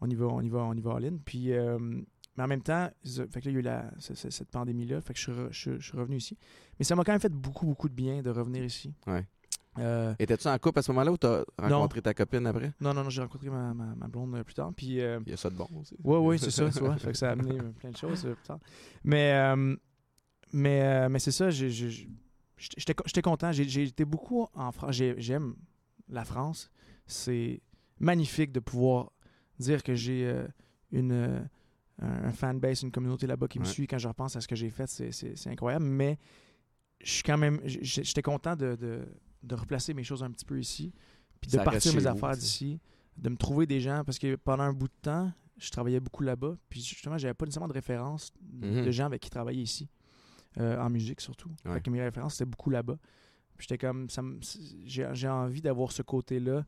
[0.01, 1.17] on y va, on y va, on y va all-in.
[1.23, 4.13] Puis, euh, mais en même temps, fait que là, il y a eu la, ce-
[4.15, 6.37] ce- cette pandémie-là, fait que je suis, re- je, je suis revenu ici.
[6.79, 8.93] Mais ça m'a quand même fait beaucoup, beaucoup de bien de revenir ici.
[9.07, 9.25] Ouais.
[9.79, 12.73] Euh, Étais-tu en couple à ce moment-là ou t'as rencontré ta copine après?
[12.81, 14.71] non, non, non, j'ai rencontré ma, ma, ma blonde euh, plus tard.
[14.75, 15.95] Puis, euh, Il y a ça de bon aussi.
[16.03, 16.97] oui, oui, c'est ça, tu vois.
[16.97, 18.59] Fait que ça a amené plein de choses plus tard.
[19.03, 19.53] Mais,
[20.53, 23.51] mais, euh, mais c'est ça, j'étais content.
[23.51, 24.95] J'ai été beaucoup en France.
[24.95, 25.55] J'ai- J'aime
[26.09, 26.69] la France.
[27.05, 27.61] C'est
[27.99, 29.11] magnifique de pouvoir
[29.59, 30.47] dire que j'ai euh,
[30.91, 31.39] une, euh,
[31.99, 34.69] un fanbase, une communauté là-bas qui me suit quand je repense à ce que j'ai
[34.69, 34.87] fait.
[34.87, 35.85] C'est- incroyable.
[35.85, 36.17] Mais
[37.03, 37.59] je suis quand même.
[37.65, 39.05] J'étais content de, de,
[39.43, 40.93] de replacer mes choses un petit peu ici.
[41.41, 42.79] Puis de Ça partir mes vous, affaires d'ici.
[43.17, 44.03] De me trouver des gens.
[44.05, 46.55] Parce que pendant un bout de temps, je travaillais beaucoup là-bas.
[46.69, 48.31] Puis justement, j'avais pas nécessairement de référence
[48.61, 48.85] Mhm.
[48.85, 49.87] de gens avec qui travailler ici.
[50.59, 51.49] Euh, en musique surtout.
[51.65, 51.73] Ouais.
[51.73, 52.97] Fait que mes références, c'était beaucoup là-bas.
[53.57, 54.09] Puis j'étais comme.
[54.09, 54.39] ça me-
[54.85, 56.65] J'ai j'ai envie d'avoir ce côté-là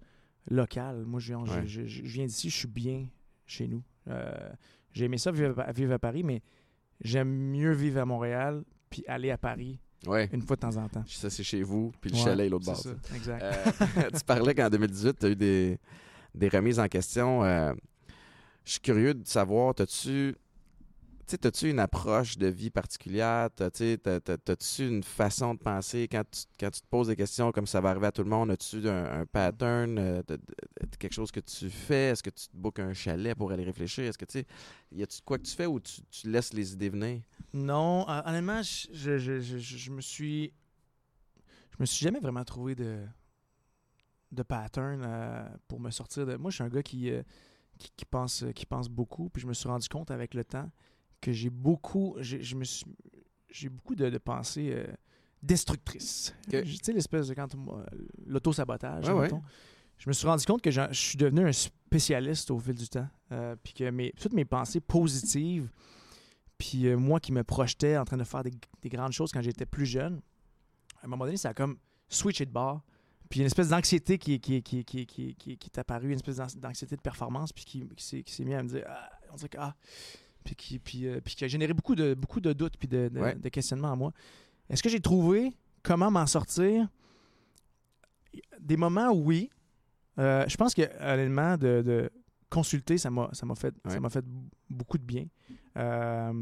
[0.50, 1.04] local.
[1.06, 1.46] Moi, je, Ouais.
[1.66, 3.08] je- je- je viens d'ici, je suis bien
[3.46, 3.84] chez nous.
[4.08, 4.32] Euh,
[4.92, 6.42] J'ai aimé ça vivre à, vivre à Paris, mais
[7.02, 10.28] j'aime mieux vivre à Montréal puis aller à Paris Ouais.
[10.34, 11.04] une fois de temps en temps.
[11.06, 13.00] Ça, c'est chez vous, puis le Ouais, chalet est l'autre c'est bord.
[13.06, 13.44] ça, Exact.
[13.44, 13.52] Euh,
[14.18, 15.78] tu parlais qu'en 2018, tu as eu des,
[16.34, 17.44] des remises en question.
[17.44, 17.72] Euh,
[18.66, 20.36] je suis curieux de savoir, as-tu
[21.46, 23.50] as-tu une approche de vie particulière?
[23.56, 26.08] T'as- tu sais, t'as- t'as- T'as-tu une façon de penser?
[26.12, 28.30] Quand tu, quand tu te poses des questions comme ça va arriver à tout le
[28.30, 28.52] monde?
[28.52, 32.12] As-tu un, un pattern, euh, de, de- de quelque chose que tu fais?
[32.12, 34.06] Est-ce que tu te bookes un chalet pour aller réfléchir?
[34.06, 34.46] Est-ce que tu sais,
[34.92, 37.22] y a-tu quoi que tu fais ou tu, tu laisses les idées venir?
[37.54, 40.54] Non, euh, honnêtement, je, je, je, je- je- je me suis.
[41.72, 43.06] Je me suis jamais vraiment trouvé de,
[44.32, 46.36] de pattern euh, pour me sortir de.
[46.36, 47.24] Moi, je suis un gars qui, euh,
[47.78, 50.70] qui, qui pense, qui pense beaucoup, puis je me suis rendu compte avec le temps
[51.22, 52.16] que j'ai beaucoup.
[52.20, 52.86] j'ai- Je me suis.
[53.50, 54.86] J'ai beaucoup de, de pensées euh,
[55.42, 56.36] destructrices.
[56.48, 56.64] Ok.
[56.64, 57.48] Tu sais, l'espèce de quand.
[58.26, 59.22] L'auto-sabotage, Ouais, ouais.
[59.24, 59.42] mettons.
[59.98, 63.08] je me suis rendu compte que je suis devenu un spécialiste au fil du temps.
[63.32, 65.70] Euh, puis que mes, toutes mes pensées positives,
[66.58, 68.52] puis euh, moi qui me projetais en train de faire des,
[68.82, 70.22] des grandes choses quand j'étais plus jeune,
[71.02, 72.82] à un moment donné, ça a comme switché de bord.
[73.30, 76.38] Puis une espèce d'anxiété qui, qui, qui, qui, qui, qui, qui est apparue, une espèce
[76.38, 79.10] d'anx- d'anxiété de performance, puis qui, qui s'est- qui s'est mis à me dire Ah,
[79.32, 79.58] on dirait que.
[79.60, 79.76] Ah.
[80.44, 83.10] Puis, qui, puis, euh, puis qui a généré beaucoup de, beaucoup de doutes puis de,
[83.10, 83.36] de- Ouais.
[83.36, 84.12] de questionnements en moi.
[84.70, 85.52] Est-ce que j'ai trouvé
[85.84, 86.88] comment m'en sortir?
[88.60, 89.50] Des moments, oui.
[90.18, 92.10] Euh, je pense que honnêtement, de, de
[92.50, 94.00] consulter, ça m'a fait, ça Ouais.
[94.00, 94.26] m'a fait
[94.70, 95.26] beaucoup de bien.
[95.78, 96.34] Euh,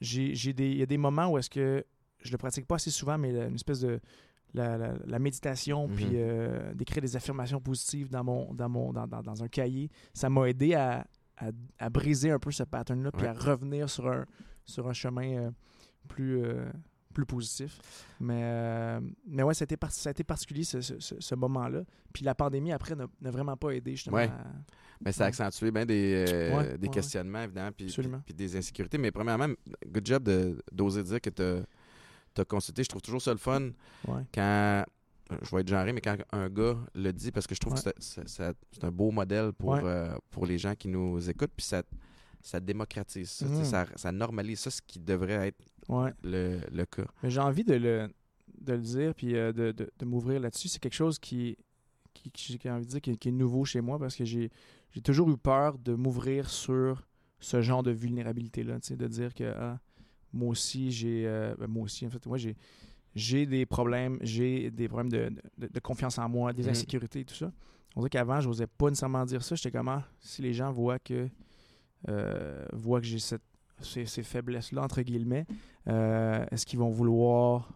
[0.00, 1.84] j'ai j'ai des, il y a des moments où est-ce que
[2.22, 4.00] je le pratique pas assez souvent, mais une espèce de
[4.54, 5.94] la, la- la méditation, Mhm.
[5.94, 9.90] puis euh, d'écrire des affirmations positives dans mon dans mon dans, dans- dans un cahier,
[10.12, 11.06] ça m'a aidé à,
[11.42, 11.50] à,
[11.84, 13.28] à briser un peu ce pattern-là, puis Ouais.
[13.28, 14.24] à revenir sur un
[14.64, 15.50] sur un chemin euh,
[16.08, 16.70] plus euh,
[17.12, 17.78] plus positif.
[18.20, 21.82] Mais, euh, mais ouais, ça a été, par- ça a été particulier ce, ce- moment-là.
[22.14, 24.16] Puis la pandémie, après, n'a vraiment pas aidé, justement.
[24.16, 24.28] Ouais.
[24.30, 24.46] à-
[24.98, 28.20] Ben, ça a accentué bien des, euh, Ouais, des questionnements, évidemment, puis, Absolument.
[28.24, 28.96] puis- puis des insécurités.
[28.96, 29.48] Mais premièrement,
[29.86, 30.30] good job
[30.72, 31.42] d'oser dire que tu
[32.40, 32.82] as consulté.
[32.84, 33.70] Je trouve toujours ça le fun
[34.32, 34.84] quand.
[35.42, 37.82] Je vais être genré, mais quand un gars le dit, parce que je trouve Ouais.
[37.82, 38.42] que c'est-
[38.84, 39.80] un beau modèle pour, Ouais.
[39.84, 41.82] euh, pour les gens qui nous écoutent, puis ça,
[42.42, 43.64] ça démocratise ça, Mhm.
[43.64, 46.12] ça, ça normalise ça, ce qui devrait être Ouais.
[46.22, 47.04] le, le cas.
[47.22, 48.08] Mais j'ai envie de le,
[48.60, 50.68] de le dire puis euh, de, de- de m'ouvrir là-dessus.
[50.68, 51.56] C'est quelque chose qui,
[52.14, 54.50] qui, qui- j'ai envie de dire qui, qui est nouveau chez moi parce que j'ai,
[55.02, 57.06] toujours eu peur de m'ouvrir sur
[57.40, 58.78] ce genre de vulnérabilité-là.
[58.90, 59.80] De dire que ah,
[60.32, 61.26] moi aussi, j'ai.
[61.26, 62.56] euh, ben, moi aussi, en fait, moi, j'ai.
[63.14, 66.70] J'ai des problèmes, j'ai des problèmes de, de- de confiance en moi, des Mhm.
[66.70, 67.52] insécurités et tout ça.
[67.94, 69.54] On dirait qu'avant, je n'osais pas nécessairement dire ça.
[69.54, 71.28] J'étais comment si les gens voient que
[72.08, 73.42] euh, voient que j'ai cette,
[73.80, 75.46] ces, ces faiblesses-là, entre guillemets,
[75.88, 77.68] euh, est-ce qu'ils vont vouloir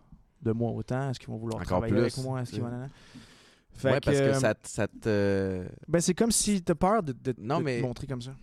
[0.43, 1.11] de moi autant?
[1.11, 2.41] Est-ce qu'ils vont vouloir Encore travailler plus, avec moi?
[2.43, 2.89] Est-ce qu'ils vont...
[3.75, 5.67] Fait Ouais, parce que euh, ça, te- ça te.
[5.87, 8.23] ben, c'est comme si tu as peur de, de- Non, de mais- te montrer comme
[8.23, 8.35] ça.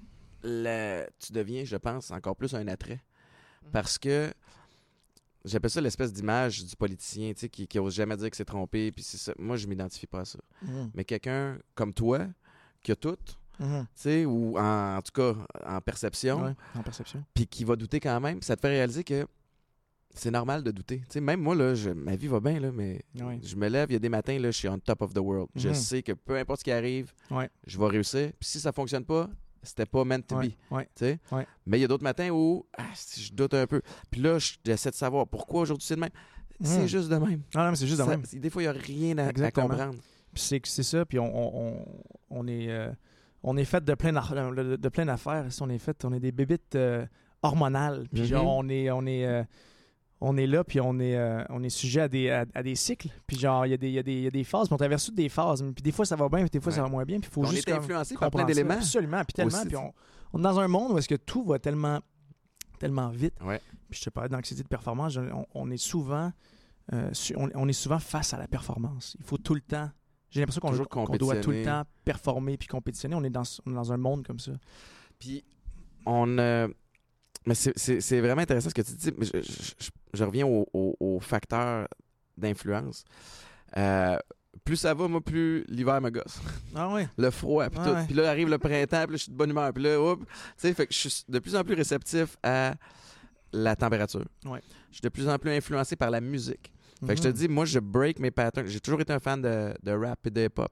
[0.43, 3.01] le- tu deviens, je pense, encore plus un attrait.
[3.63, 3.69] Mhm.
[3.71, 4.31] Parce que
[5.45, 8.45] j'appelle ça l'espèce d'image du politicien, tu sais, qui, qui ose jamais dire que c'est
[8.45, 8.91] trompé.
[8.91, 9.33] Puis c'est ça.
[9.37, 10.39] Moi, je m'identifie pas à ça.
[10.93, 12.27] Mais quelqu'un comme toi,
[12.81, 13.85] qui a tout, tu Mhm.
[13.93, 15.35] sais, ou en, en tout cas
[15.65, 17.23] en perception, Ouais, en perception.
[17.33, 19.27] puis qui va douter quand même, ça te fait réaliser que
[20.15, 20.99] c'est normal de douter.
[20.99, 23.39] Tu sais, même moi, là, je- ma vie va bien, là, mais Ouais.
[23.43, 25.19] je me lève, il y a des matins, là, je suis on top of the
[25.19, 25.49] world.
[25.55, 25.73] Je Mhm.
[25.75, 27.49] sais que peu importe ce qui arrive, Ouais.
[27.65, 28.31] je vais réussir.
[28.39, 29.29] Puis si ça fonctionne pas,
[29.63, 30.51] c'était pas meant to be.
[30.71, 30.87] Ouais.
[31.65, 32.83] Mais il y a d'autres matins où ah,
[33.17, 33.81] je doute un peu.
[34.11, 36.09] Puis là, je- j'essaie de savoir pourquoi aujourd'hui c'est de même.
[36.61, 36.87] C'est Mhm.
[36.87, 37.41] juste de même.
[37.55, 38.23] Ah non, mais c'est juste de Ça- même.
[38.31, 39.95] Des fois, il n'y a rien à, comprendre.
[40.33, 41.85] Puis c'est c'est ça, puis on, on,
[42.29, 42.91] on, est, euh,
[43.43, 45.45] on est fait de plein de, de plein d'affaires.
[45.61, 47.05] On est fait, on est des bébites euh,
[47.41, 48.05] hormonales.
[48.11, 48.27] Puis Mhm.
[48.27, 49.43] genre, on est, on est, euh,
[50.25, 52.75] on est là, puis on est, euh, on est sujet à des, à, à des
[52.75, 53.09] cycles.
[53.27, 54.67] Puis genre, il y, a des- il y, a des- il y a des phases,
[54.67, 55.61] puis on traverse toutes des phases.
[55.75, 57.19] Puis des fois, ça va bien, puis des fois, ça va moins bien.
[57.19, 58.75] Puis il faut On juste est influencé par plein d'éléments.
[58.75, 59.57] Absolument, puis tellement.
[59.57, 59.93] Aussi, Puis on,
[60.33, 61.99] on est dans un monde où est-ce que tout va tellement,
[62.79, 63.35] tellement vite.
[63.43, 63.59] Ouais.
[63.89, 65.17] Puis je te parlais d'anxiété de performance.
[65.17, 66.31] On, on est souvent,
[66.93, 69.15] euh, on, on est souvent face à la performance.
[69.19, 69.89] Il faut tout le temps.
[70.29, 73.13] J'ai l'impression qu'on qu'on doit tout le temps performer puis compétitionner.
[73.15, 74.53] On est dans, on est dans un monde comme ça.
[75.19, 75.43] Puis,
[76.05, 76.37] on.
[76.39, 76.67] euh,
[77.45, 79.11] mais c'est- vraiment intéressant ce que tu dis.
[79.17, 79.41] Mais je,
[80.13, 81.87] je- reviens au, au- au facteur
[82.37, 83.03] d'influence.
[83.77, 84.17] Euh,
[84.63, 86.39] plus ça va, moi, plus l'hiver me gosse.
[86.75, 87.03] Ah oui.
[87.17, 87.91] le froid, puis Ouais, tout.
[87.93, 88.05] ouais.
[88.05, 89.73] Puis là, arrive le printemps, puis là, je suis de bonne humeur.
[89.73, 90.25] Puis là, hop, tu
[90.57, 92.75] sais, fait que je suis de plus en plus réceptif à
[93.51, 94.25] la température.
[94.45, 94.61] Ouais.
[94.89, 96.71] Je suis de plus en plus influencé par la musique.
[97.05, 97.33] Fait que je te Mhm.
[97.33, 98.67] dis, moi, je break mes patterns.
[98.67, 100.71] J'ai toujours été un fan de, de rap et de hip-hop.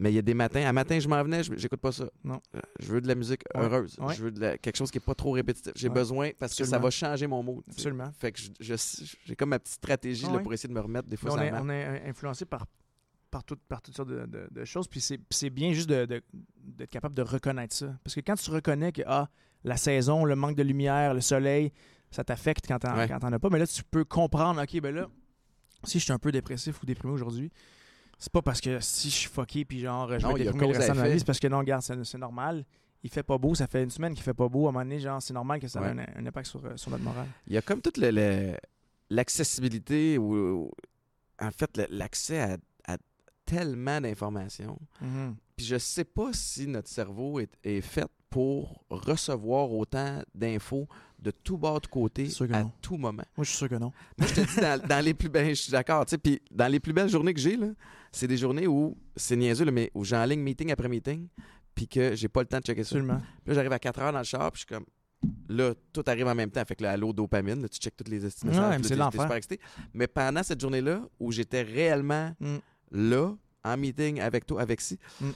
[0.00, 2.08] Mais il y a des matins, à matin, je m'en venais, je- j'écoute pas ça.
[2.22, 2.40] Non.
[2.54, 3.62] Euh, Je veux de la musique Ouais.
[3.62, 3.96] heureuse.
[3.98, 4.14] Ouais.
[4.14, 5.72] Je veux de la- quelque chose qui est pas trop répétitif.
[5.74, 5.94] J'ai Ouais.
[5.94, 7.64] besoin parce que ça va changer mon mood.
[7.68, 8.10] Absolument.
[8.16, 11.08] Fait que j'ai comme ma petite stratégie là, pour essayer de me remettre.
[11.08, 12.66] Des fois, on, est, on est influencé par,
[13.30, 14.86] par, tout- par toutes sortes de, de- de choses.
[14.86, 17.98] Puis c'est- c'est bien juste de- d'être capable de reconnaître ça.
[18.04, 19.28] Parce que quand tu reconnais que ah,
[19.64, 21.72] la saison, le manque de lumière, le soleil,
[22.12, 23.08] ça t'affecte quand t'en Ouais.
[23.08, 25.08] quand t'en as pas, mais là, tu peux comprendre, OK, ben là,
[25.82, 27.50] si je suis un peu dépressif ou déprimé aujourd'hui,
[28.18, 30.76] c'est pas parce que si je suis fucké puis genre je Non, vais déprimé le
[30.78, 32.64] restant de ma vie, c'est parce que non, regarde, c'est normal.
[33.04, 34.66] Il fait pas beau, ça fait une semaine qu'il fait pas beau.
[34.66, 35.88] À un moment donné, genre, c'est normal que ça Ouais.
[35.88, 37.28] ait un, un impact sur, euh, sur notre morale.
[37.46, 37.96] Il y a comme toute
[39.10, 40.70] l'accessibilité ou,
[41.40, 42.56] en fait l'accès à,
[42.92, 42.96] à
[43.44, 44.78] tellement d'informations.
[45.00, 45.36] Mhm.
[45.56, 50.86] Puis je sais pas si notre cerveau est, est fait pour recevoir autant d'infos
[51.18, 52.72] de tout bord de côté à non.
[52.82, 53.22] tout moment.
[53.36, 53.92] Moi, je suis sûr que non.
[54.18, 56.78] Moi, je te dis, dans, dans les plus belles, je suis d'accord, puis dans les
[56.78, 57.68] plus belles journées que j'ai, là,
[58.12, 61.28] c'est des journées où, c'est niaiseux, mais où j'enligne meeting après meeting,
[61.74, 62.90] puis que j'ai pas le temps de checker ça.
[62.96, 63.22] Puis Absolument.
[63.46, 64.86] là, j'arrive à 4 heures dans le char, puis je suis comme,
[65.48, 66.64] là, tout arrive en même temps.
[66.66, 69.32] Fait que là, dopamine, là, tu checkes toutes les estimations, Ouais, mais puis c'est super
[69.34, 69.60] excité.
[69.94, 72.56] Mais pendant cette journée-là, où j'étais réellement Mm.
[72.92, 73.34] là,
[73.64, 75.30] en meeting avec toi, avec si, Mm.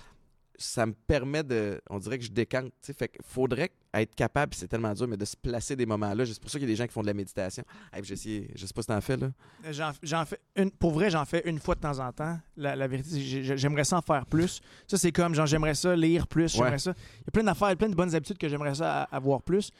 [0.56, 1.80] Ça me permet de.
[1.90, 2.66] On dirait que je décante.
[2.66, 2.92] tu sais.
[2.92, 6.24] Fait qu'il faudrait être capable, c'est tellement dur, mais de se placer des moments-là.
[6.26, 7.62] C'est pour ça qu'il y a des gens qui font de la méditation.
[7.92, 9.30] Hey, je sais pas si t'en fais, là.
[9.70, 12.38] J'en, j'en fais une, pour vrai, j'en fais une fois de temps en temps.
[12.56, 13.20] La, la vérité,
[13.56, 14.60] j'aimerais ça en faire plus.
[14.86, 16.52] Ça, c'est comme, genre, j'aimerais ça lire plus.
[16.52, 16.78] J'aimerais Ouais.
[16.78, 16.94] ça.
[16.96, 19.70] Il y a plein d'affaires, plein de bonnes habitudes que j'aimerais ça avoir plus.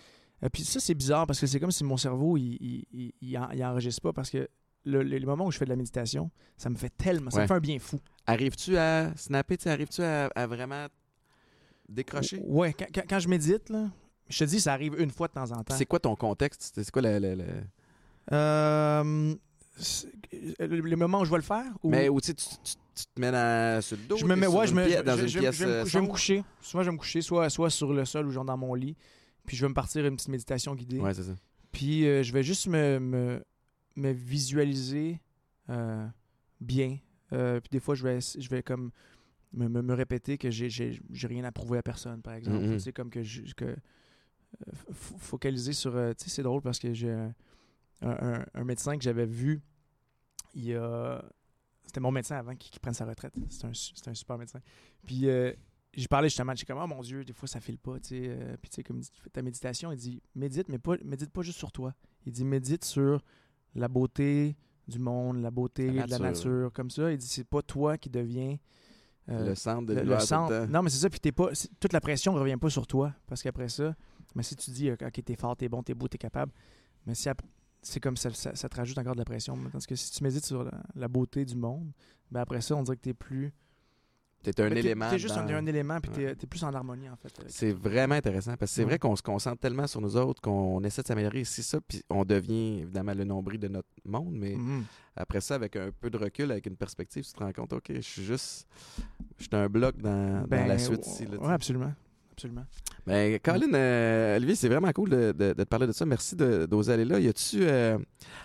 [0.45, 3.12] Euh, puis ça, c'est bizarre parce que c'est comme si mon cerveau, il, il, il-
[3.20, 4.49] il en- il enregistre pas parce que
[4.85, 7.43] le, les moments où je fais de la méditation, ça me fait tellement, ça Ouais.
[7.45, 8.01] me fait un bien fou.
[8.26, 10.87] Arrives-tu à snapper, tu sais, arrives-tu à, à vraiment
[11.89, 12.41] décrocher?
[12.45, 13.91] Ouais, quand, quand- quand je médite, là,
[14.28, 15.74] je te dis, ça arrive une fois de temps en temps.
[15.76, 16.72] C'est quoi ton contexte?
[16.83, 17.18] C'est quoi le.
[17.18, 17.45] le- le-
[18.33, 19.35] Euh,
[20.61, 21.66] le, le moment où je vais le faire?
[21.83, 24.16] ou- Mais où tu, sais, tu, tu- tu te mets dans, sur le dos?
[24.16, 25.72] je me mets, ouais, je me, pièce- dans je- une je- pièce je vais me-
[25.76, 26.45] euh, je vais me coucher.
[26.61, 28.97] Souvent, je vais me coucher soit, soit sur le sol ou genre dans mon lit.
[29.47, 31.01] Puis je vais me partir une petite méditation guidée.
[31.01, 31.33] Ouais, c'est ça.
[31.72, 33.43] Puis euh, je vais juste me, me,
[33.97, 35.20] me visualiser
[35.70, 36.07] euh,
[36.61, 36.99] bien.
[37.32, 38.90] Euh, puis des fois, je vais, je vais comme
[39.53, 40.68] me, me, me répéter que j'ai,
[41.22, 42.59] rien à prouver à personne, par exemple.
[42.74, 43.76] Tu sais, comme que, je, que euh,
[44.93, 45.93] focaliser sur.
[45.93, 47.34] tu sais, c'est drôle parce que j'ai un,
[48.03, 49.61] un- un médecin que j'avais vu.
[50.55, 51.24] Il y a.
[51.86, 53.34] C'était mon médecin avant qui, qui prenne sa retraite.
[53.51, 54.61] C'était un, un super médecin.
[55.07, 55.26] Puis
[55.95, 58.22] j'ai parlé justement, j'ai comme, oh mon Dieu, des fois ça file pas, tu sais.
[58.26, 61.59] euh, puis tu sais, comme ta méditation, il dit, médite, mais pas, médite pas juste
[61.59, 61.95] sur toi.
[62.24, 63.22] Il dit, médite sur
[63.75, 64.57] la beauté
[64.89, 66.70] du monde, la beauté La de la nature.
[66.73, 67.11] comme ça.
[67.12, 68.57] Il dit, c'est pas toi qui deviens
[69.29, 70.66] euh, le centre de le, le centre.
[70.66, 71.51] Non, mais c'est ça, puis t'es pas,
[71.81, 73.95] toute la pression revient pas sur toi, parce qu'après ça,
[74.35, 76.53] mais si tu dis, ok, t'es fort, t'es bon, t'es beau, t'es capable,
[77.07, 77.29] mais si
[77.83, 79.57] c'est comme ça, ça, ça te rajoute encore de la pression.
[79.73, 81.93] Parce que si tu médites sur la, la beauté du monde,
[82.31, 83.53] ben après ça, on dirait que t'es plus.
[84.43, 85.09] T'es un élément.
[85.09, 87.32] T'es juste un, élément, puis t'es, t'es plus en harmonie, en fait.
[87.49, 88.88] C'est vraiment intéressant parce que c'est Ouais.
[88.90, 91.45] vrai qu'on se concentre tellement sur nous autres qu'on essaie de s'améliorer.
[91.45, 94.84] C'est ça, puis on devient évidemment le nombril de notre monde, mais Mhm.
[95.16, 97.93] après ça, avec un peu de recul, avec une perspective, tu te rends compte, OK,
[97.95, 98.66] je suis juste.
[99.38, 101.26] Je suis un bloc dans, dans Ben, la suite ici.
[101.26, 101.93] Là, ouais, absolument.
[102.32, 102.64] Absolument.
[103.05, 106.07] Ben, Colin, euh, Olivier, c'est vraiment cool de, de- de te parler de ça.
[106.07, 107.18] Merci de- d'oser aller là.
[107.18, 107.59] Y a-tu.
[107.62, 107.98] euh,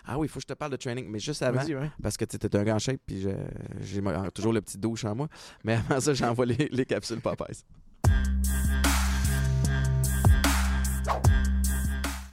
[0.06, 1.92] Ah oui, il faut que je te parle de training, mais juste avant, ouais.
[2.02, 4.02] parce que tu es un grand shape, puis j'ai
[4.34, 5.28] toujours le petit douche en moi.
[5.64, 7.64] Mais avant ça, j'envoie les, les capsules Popeyes.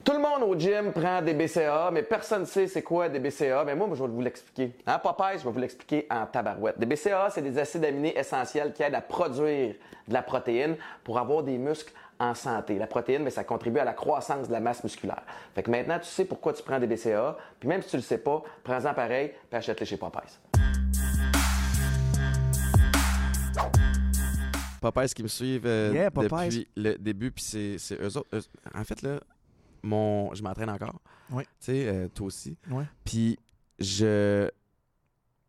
[0.04, 3.18] Tout le monde au gym prend des BCA, mais personne ne sait c'est quoi des
[3.18, 3.64] BCA.
[3.64, 4.72] Mais moi, je vais vous l'expliquer.
[4.86, 6.78] En Popeyes, je vais vous l'expliquer en tabarouette.
[6.78, 9.74] Des BCA, c'est des acides aminés essentiels qui aident à produire
[10.06, 12.78] de la protéine pour avoir des muscles en santé.
[12.78, 15.22] La protéine, mais ça contribue à la croissance de la masse musculaire.
[15.54, 17.36] Fait que maintenant, tu sais pourquoi tu prends des BCA.
[17.60, 20.38] Puis même si tu le sais pas, prends-en pareil, puis achète-les chez Popeyes.
[24.80, 28.28] Popeyes qui me suivent euh, Yeah, depuis le début, puis c'est c'est eux autres.
[28.34, 28.42] eux-
[28.74, 29.18] en fait, là,
[29.82, 31.00] mon, je m'entraîne encore.
[31.30, 31.44] Ouais.
[31.44, 32.58] Tu sais, euh, toi aussi.
[32.70, 32.84] Ouais.
[33.04, 33.38] Puis
[33.78, 34.50] je,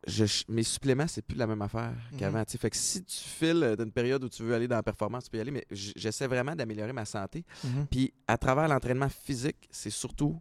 [0.08, 2.18] je, mes suppléments, c'est plus la même affaire Mhm.
[2.20, 2.44] qu'avant.
[2.48, 5.26] Fait que si tu files euh, d'une période où tu veux aller dans la performance,
[5.26, 7.44] tu peux y aller, mais j'essaie vraiment d'améliorer ma santé.
[7.64, 7.88] Mhm.
[7.90, 10.40] Puis à travers l'entraînement physique, c'est surtout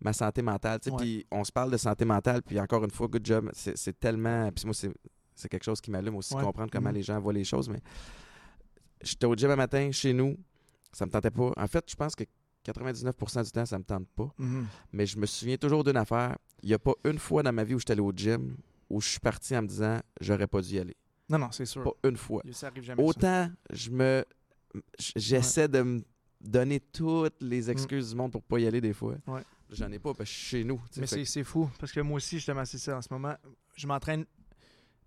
[0.00, 0.80] ma santé mentale.
[0.86, 0.92] Ouais.
[0.98, 3.50] Puis on se parle de santé mentale, puis encore une fois, good job.
[3.54, 4.50] C'est tellement.
[4.50, 4.74] Puis moi,
[5.34, 6.42] c'est quelque chose qui m'allume aussi, Ouais.
[6.42, 6.94] comprendre comment Mhm.
[6.96, 7.68] les gens voient les choses.
[7.68, 7.80] Mais
[9.02, 10.36] j'étais au gym un matin chez nous,
[10.92, 11.52] ça me tentait pas.
[11.56, 12.24] En fait, je pense que
[12.64, 14.28] 99% du temps, ça me tente pas.
[14.92, 16.36] Mais je me souviens toujours d'une affaire.
[16.62, 18.56] Il n'y a pas une fois dans ma vie où j'étais allé au gym
[18.92, 20.96] où je suis parti en me disant j'aurais pas dû y aller.
[21.28, 21.82] Non, non, c'est sûr.
[21.82, 22.42] Pas une fois.
[22.52, 23.02] Ça arrive jamais.
[23.02, 23.08] ça.
[23.08, 24.24] Autant je me
[25.16, 26.02] j'essaie de me
[26.40, 29.14] donner toutes les excuses du monde pour pas y aller des fois.
[29.26, 29.42] Ouais.
[29.70, 30.80] J'en ai pas parce que je suis chez nous.
[30.98, 32.96] Mais c'est que- fou, parce que moi aussi, justement, c'est ça.
[32.98, 33.34] En ce moment,
[33.74, 34.24] je m'entraîne.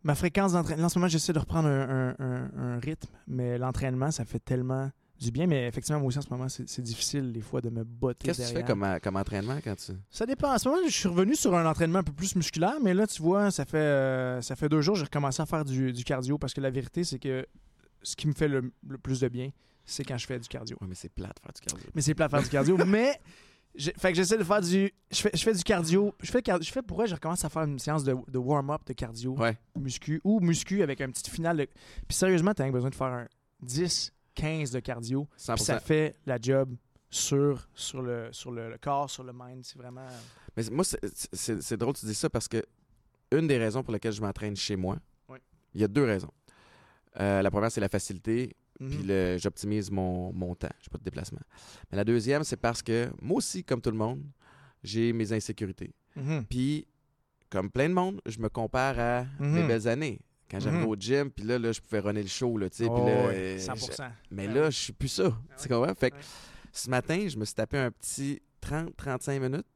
[0.03, 3.57] Ma fréquence d'entraînement, en ce moment, j'essaie de reprendre un, un- un- un rythme, mais
[3.57, 5.47] l'entraînement, ça fait tellement du bien.
[5.47, 8.27] Mais effectivement, moi aussi, en ce moment, c'est difficile, des fois, de me botter.
[8.27, 9.93] Qu'est-ce que tu fais comme, euh, comme entraînement quand tu.
[10.09, 10.53] Ça dépend.
[10.53, 13.07] En ce moment, je suis revenu sur un entraînement un peu plus musculaire, mais là,
[13.07, 15.91] tu vois, ça fait, euh, ça fait deux jours que j'ai recommencé à faire du,
[15.93, 17.45] du cardio parce que la vérité, c'est que
[18.03, 19.49] ce qui me fait le, le plus de bien,
[19.85, 20.77] c'est quand je fais du cardio.
[20.81, 21.89] Ouais, mais c'est plate de faire du cardio.
[21.95, 22.77] Mais c'est plat de faire du cardio.
[22.85, 23.19] mais
[23.77, 24.91] fait que j'essaie de faire du.
[25.11, 26.13] Je fais, je fais du cardio.
[26.21, 28.81] Je fais, je fais pour vrai, je recommence à faire une séance de, de warm-up
[28.85, 29.57] de cardio, Ouais.
[29.77, 31.57] muscu ou muscu avec un petit final.
[31.57, 31.65] de-
[32.07, 33.27] Puis sérieusement, tu as besoin de faire un
[33.61, 35.27] 10, 15 de cardio.
[35.37, 35.55] 100%.
[35.55, 36.75] Puis ça fait la job
[37.09, 39.63] sur, sur, le, sur le, le corps, sur le mind.
[39.63, 40.05] C'est vraiment.
[40.55, 42.63] Mais moi, c'est- drôle que tu dis ça parce que
[43.31, 44.97] une des raisons pour lesquelles je m'entraîne chez moi,
[45.73, 46.31] il y a deux raisons.
[47.19, 48.89] Euh, la première, c'est la facilité, Mhm.
[48.89, 50.69] puis j'optimise mon, mon temps.
[50.81, 51.39] Je pas de déplacement.
[51.91, 54.21] Mais la deuxième, c'est parce que moi aussi, comme tout le monde,
[54.83, 55.93] j'ai mes insécurités.
[56.15, 56.45] Mhm.
[56.49, 56.85] Puis,
[57.49, 59.51] comme plein de monde, je me compare à Mhm.
[59.53, 60.19] mes belles années.
[60.55, 60.89] Quand j'arrivais Mhm.
[60.89, 62.87] au gym, puis là, là, je pouvais runner le show, là, tu sais.
[62.89, 64.03] Oh, là, ouais, euh, 100%.
[64.03, 64.71] je- mais Ben là, oui.
[64.71, 65.37] je suis plus ça.
[65.61, 65.93] Tu comprends?
[65.95, 66.15] Fait que
[66.71, 69.67] ce matin, je me suis tapé un petit 30-35 minutes,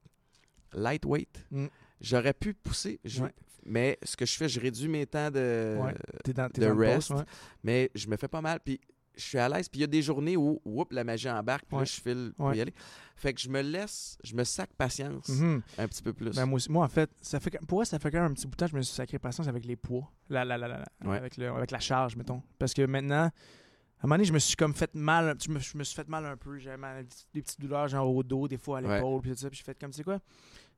[0.74, 1.46] lightweight.
[1.52, 1.68] Mm.
[2.02, 3.00] J'aurais pu pousser.
[3.04, 3.34] Je- Ouais.
[3.66, 5.96] mais ce que je fais, je réduis mes temps de, Ouais,
[6.34, 7.12] dans, de rest.
[7.12, 7.24] ouais.
[7.64, 8.60] mais je me fais pas mal.
[8.64, 8.80] Puis
[9.20, 9.70] je suis à l'aise.
[9.70, 11.66] Puis il y a des journées où, whoop, la magie embarque.
[11.68, 12.58] Puis là, je file pour Ouais.
[12.58, 12.74] y aller.
[13.16, 15.62] Fait que je me laisse, je me sac patience Mhm.
[15.78, 16.36] un petit peu plus.
[16.36, 18.34] Ben, moi, aussi- moi, en fait, ça fait, pour moi, ça fait quand même un
[18.34, 20.58] petit bout de temps que je me suis sacré patience avec les poids, la, la,
[20.58, 21.18] la, Ouais.
[21.18, 22.42] avec, le- avec la charge, mettons.
[22.58, 25.60] Parce que maintenant, à un moment donné, je me suis comme fait mal, je me,
[25.60, 26.58] je me suis fait mal un peu.
[26.60, 27.04] J'avais
[27.34, 29.50] des petites douleurs, genre au dos, des fois à l'épaule, puis tout ça.
[29.50, 30.20] Puis j'ai fait comme, tu sais quoi,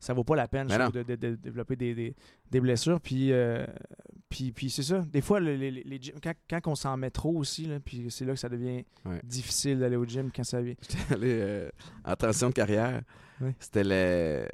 [0.01, 2.15] ça vaut pas la peine trouve, de, de- de développer des, des,
[2.49, 2.99] des blessures.
[2.99, 3.65] Puis, euh,
[4.27, 4.99] puis, puis c'est ça.
[4.99, 7.79] Des fois, le- les, les, les gyms- quand, quand on s'en met trop aussi, là,
[7.79, 9.21] puis c'est là que ça devient Ouais.
[9.23, 10.73] difficile d'aller au gym quand ça vient.
[10.81, 11.69] J'étais allé euh,
[12.03, 13.01] en transition de carrière.
[13.39, 13.51] Oui.
[13.59, 14.47] C'était le-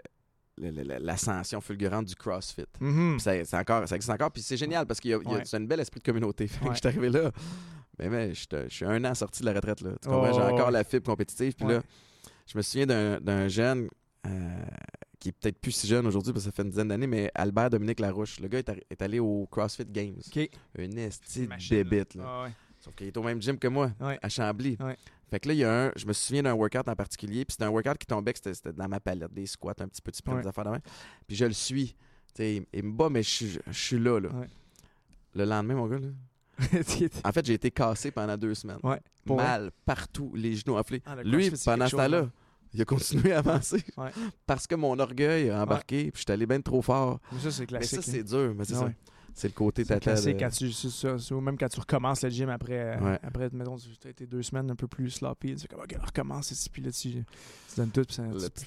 [0.57, 2.65] l'ascension fulgurante du CrossFit.
[2.79, 3.13] Mhm.
[3.13, 4.31] Puis ça, c'est encore, ça existe encore.
[4.31, 5.41] Puis c'est génial parce qu'il y a, Ouais.
[5.45, 6.47] c'est un bel esprit de communauté.
[6.71, 7.31] Je suis arrivé là.
[7.99, 9.81] Mais, mais je, suis un an sorti de la retraite.
[9.81, 9.91] Là.
[10.01, 10.23] Tu Oh?
[10.33, 10.71] J'ai encore ouais.
[10.71, 11.53] la fibre compétitive.
[11.55, 11.75] Puis Ouais.
[11.75, 11.81] là,
[12.45, 13.87] je me souviens d'un, d'un jeune
[14.25, 14.65] euh,
[15.19, 17.31] qui est peut-être plus si jeune aujourd'hui parce que ça fait une dizaine d'années, mais
[17.33, 18.39] Albert Dominique Larouche.
[18.39, 20.17] Le gars est, allé au CrossFit Games.
[20.27, 20.49] OK.
[20.77, 21.83] Un esti de Machine,
[22.15, 22.23] là.
[22.25, 22.51] Ah ouais.
[22.79, 24.19] Sauf qu'il est au même gym que moi, Ouais.
[24.21, 24.77] à Chambly.
[24.79, 24.95] Ouais.
[25.29, 25.91] Fait que là, il y a un.
[25.95, 27.43] Je me souviens d'un workout en particulier.
[27.43, 30.01] Puis c'était un workout qui tombait, que c'était, dans ma palette, des squats, un petit
[30.01, 30.81] peu de sprint, des affaires de même.
[31.27, 31.87] Puis je le suis.
[31.87, 34.19] Tu sais, il, me bat, mais je, suis- je suis là.
[34.19, 34.29] là.
[35.35, 36.07] Le lendemain, mon gars, là,
[37.23, 38.79] en fait, j'ai été cassé pendant deux semaines.
[38.83, 41.01] Ouais, Mal, partout, les genoux enflés.
[41.05, 42.31] Ah, Lui, pendant ce temps-là, hein.
[42.73, 43.83] Il a continué à avancer.
[43.97, 44.09] Ouais.
[44.45, 47.19] Parce que mon orgueil a embarqué, puis je suis allé bien trop fort.
[47.31, 48.03] Mais ça, c'est Mais classique.
[48.03, 48.13] ça, hein.
[48.15, 48.53] c'est dur.
[48.55, 48.89] Mais c'est ça.
[49.33, 49.99] C'est le côté C'est tata.
[49.99, 52.99] classique de- quand tu, c'est ça, c'est- même quand tu recommences le gym après, euh,
[52.99, 53.19] Ouais.
[53.21, 55.95] après mettons, tu as été deux semaines un peu plus sloppy, tu fais comme, ok,
[56.01, 57.23] on recommence ici, puis là, tu, tu
[57.77, 58.23] donnes tout, puis ça,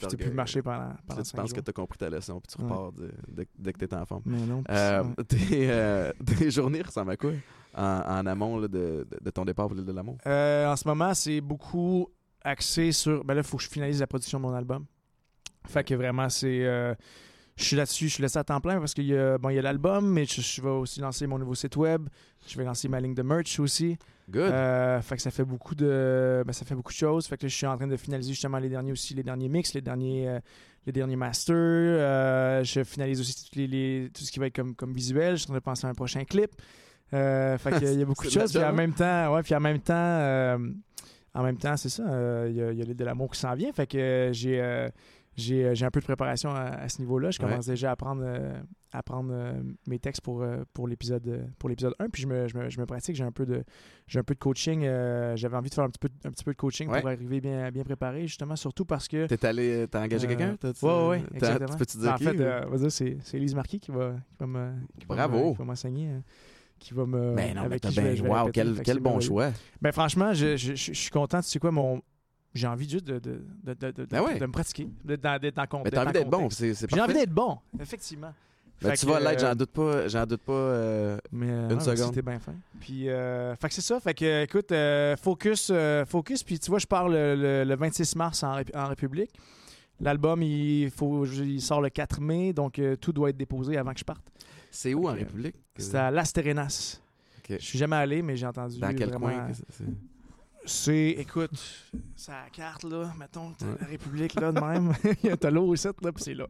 [0.08, 2.40] tu, peux plus marcher pendant, pendant là, tu penses que tu as compris ta leçon,
[2.40, 2.70] puis tu Ouais.
[2.70, 3.10] repars de-
[3.58, 4.22] dès, que tu es en forme.
[4.26, 5.48] Mais non, Euh, c'est- ouais.
[5.48, 6.12] tes, euh,
[6.48, 7.32] tes journées ressemblent à quoi
[7.74, 10.18] en, en amont là, de, ton départ pour l'île de l'amour?
[10.24, 12.06] Euh, en ce moment, c'est beaucoup
[12.44, 13.24] axé sur.
[13.24, 14.84] Ben là, il faut que je finalise la production de mon album.
[15.68, 16.64] Fait que vraiment, c'est.
[16.64, 16.94] euh,
[17.56, 19.56] je suis là-dessus, je suis laissé à temps plein parce qu'il y a, bon, il
[19.56, 22.08] y a l'album, mais je, je vais aussi lancer mon nouveau site web.
[22.48, 23.98] Je vais lancer ma ligne de merch aussi.
[24.30, 24.40] Good.
[24.50, 27.26] Euh, fait que ça fait beaucoup de ben, ça fait beaucoup de choses.
[27.26, 29.48] Fait que là, je suis en train de finaliser justement les derniers aussi, les derniers
[29.50, 30.40] mix, les derniers euh,
[30.86, 31.54] les derniers masters.
[31.56, 35.32] Euh, je finalise aussi toutes les, les- tout ce qui va être comme, comme visuel.
[35.36, 36.50] Je suis en train de penser à un prochain clip.
[37.10, 38.52] Fait qu'il y y a beaucoup de choses.
[38.52, 40.58] Puis en même temps, ouais, puis en même temps,
[41.34, 42.02] en même temps, c'est ça.
[42.08, 43.72] euh, Il y a, l'île de l'amour qui s'en vient.
[43.72, 44.88] Fait que euh, j'ai euh,
[45.36, 47.30] j'ai un peu de préparation à, à ce niveau-là.
[47.30, 47.48] Je Ouais.
[47.48, 48.52] commence déjà à prendre, euh,
[48.92, 49.54] à prendre euh,
[49.86, 52.08] mes textes pour, euh, pour l'épisode euh, pour l'épisode 1.
[52.10, 53.14] Puis je me, je me, je me pratique.
[53.16, 53.62] J'ai un peu de
[54.06, 54.82] j'ai un peu de coaching.
[55.36, 57.00] J'avais envie de faire un petit peu, un petit peu de coaching Ouais.
[57.00, 59.26] pour arriver bien, bien préparé, justement, surtout parce que.
[59.28, 60.50] T'es allé, t'as engagé quelqu'un?
[60.50, 61.68] Ouais, t'as- exactement.
[61.70, 62.24] Tu peux-tu Ben, dire en qui?
[62.24, 64.72] fait, ou- va c'est Elise Marquis qui va, qui va me.
[64.98, 65.46] qui va Bravo.
[65.46, 66.10] me- qui va m'enseigner.
[66.80, 67.34] Qui va me.
[67.36, 68.14] Ben non, mais avec t'as qui bien.
[68.16, 68.52] je vais Wow, répéter.
[68.52, 69.28] quel, quel bon merveilleux.
[69.28, 69.50] choix.
[69.80, 71.40] Ben franchement, je, je- je- je suis content.
[71.40, 72.02] Tu sais quoi, mon.
[72.52, 74.36] J'ai envie juste de, de, de, de, de, Ben ouais.
[74.40, 77.14] de me pratiquer, d'être dans, con- Mais t'as en envie d'être bon, c'est J'ai envie
[77.14, 78.32] d'être bon, effectivement.
[78.82, 80.08] Ben, Fait tu que, vas l'être, euh, j'en doute pas.
[80.08, 80.52] J'en doute pas.
[80.52, 82.06] euh, Mais euh, Une ouais, seconde.
[82.14, 82.54] C'était bien fin.
[82.80, 84.00] Puis, euh, fait que c'est ça.
[84.00, 86.42] Fait que, écoute, euh, focus, euh, focus.
[86.42, 89.30] Puis, tu vois, je pars le, le- le 26 mars en, Ré- en République.
[90.00, 93.92] L'album, il, faut, il sort le 4 mai, donc euh, tout doit être déposé avant
[93.92, 94.22] que je parte.
[94.70, 95.56] C'est où en République?
[95.76, 97.00] C'est à Las Terrenas.
[97.38, 97.56] Ok.
[97.58, 98.78] Je suis jamais allé, mais j'ai entendu.
[98.78, 99.48] Dans quel vraiment- coin?
[100.64, 101.50] c'est- écoute,
[102.28, 103.12] la carte, là.
[103.18, 103.76] Mettons, Ouais.
[103.80, 104.92] la République, là, de même.
[105.38, 106.46] t'as l'eau aussi, là, puis c'est là.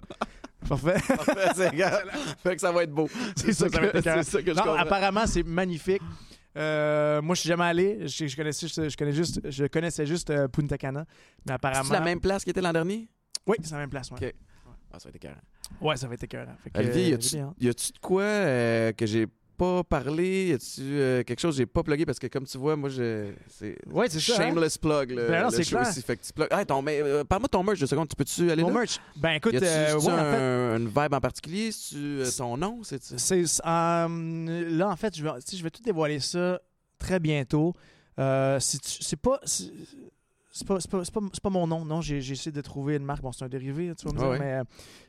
[0.68, 0.94] Parfait.
[1.08, 2.02] Parfait, c'est gars.
[2.42, 3.08] Fait que ça va être beau.
[3.36, 4.22] C'est ça, ça, ça va être que, écœurant.
[4.22, 6.02] c'est ça que je Non, apparemment, c'est magnifique.
[6.56, 8.06] Euh, moi, je suis jamais allé.
[8.08, 11.06] Je, je connaissais, juste- je connais juste, je connaissais juste euh, Punta Cana.
[11.46, 11.84] Mais apparemment.
[11.84, 13.08] C'est la même place qui était l'an dernier?
[13.46, 14.10] Oui, c'est la même place.
[14.10, 14.34] Ouais, Ok.
[14.92, 15.40] Ah, ça va être écœurant.
[15.80, 16.54] ouais ça va être écœurant.
[16.64, 19.26] Fait que, Olivier, y euh, y a-tu de quoi euh, que j'ai
[19.56, 20.48] pas parlé?
[20.48, 22.06] Y a-tu euh, quelque chose que j'ai pas plugué?
[22.06, 24.32] Parce que comme tu vois, moi, je, c'est Ouais, c'est ça.
[24.34, 24.36] hein?
[24.48, 25.10] shameless plug.
[25.10, 25.90] Le, Ben non, le c'est show clair.
[25.90, 26.00] ici.
[26.02, 26.48] Fait que tu plugues.
[26.50, 28.08] Hey, ton, mais, Parle-moi de ton merch de seconde.
[28.08, 28.78] Tu peux-tu aller Mon là?
[28.80, 28.98] merch.
[29.16, 30.36] Ben écoute, Y a-tu euh, ouais, en fait.
[30.38, 31.70] un- une vibe en particulier?
[31.94, 32.80] Euh, ton nom?
[32.82, 36.58] C'est C'est, là, en fait, je vais, tu je vais tout dévoiler ça
[36.98, 37.74] très bientôt.
[38.58, 39.38] Si tu- c'est pas.
[39.44, 39.70] C'est,
[40.50, 42.00] c'est pas, c'est pas, c'est pas- pas mon nom, non.
[42.00, 43.22] J'ai, essayé de trouver une marque.
[43.22, 44.28] Bon, c'est un dérivé, tu vas me dire.
[44.28, 44.38] Ouais, ouais.
[44.38, 44.62] Mais,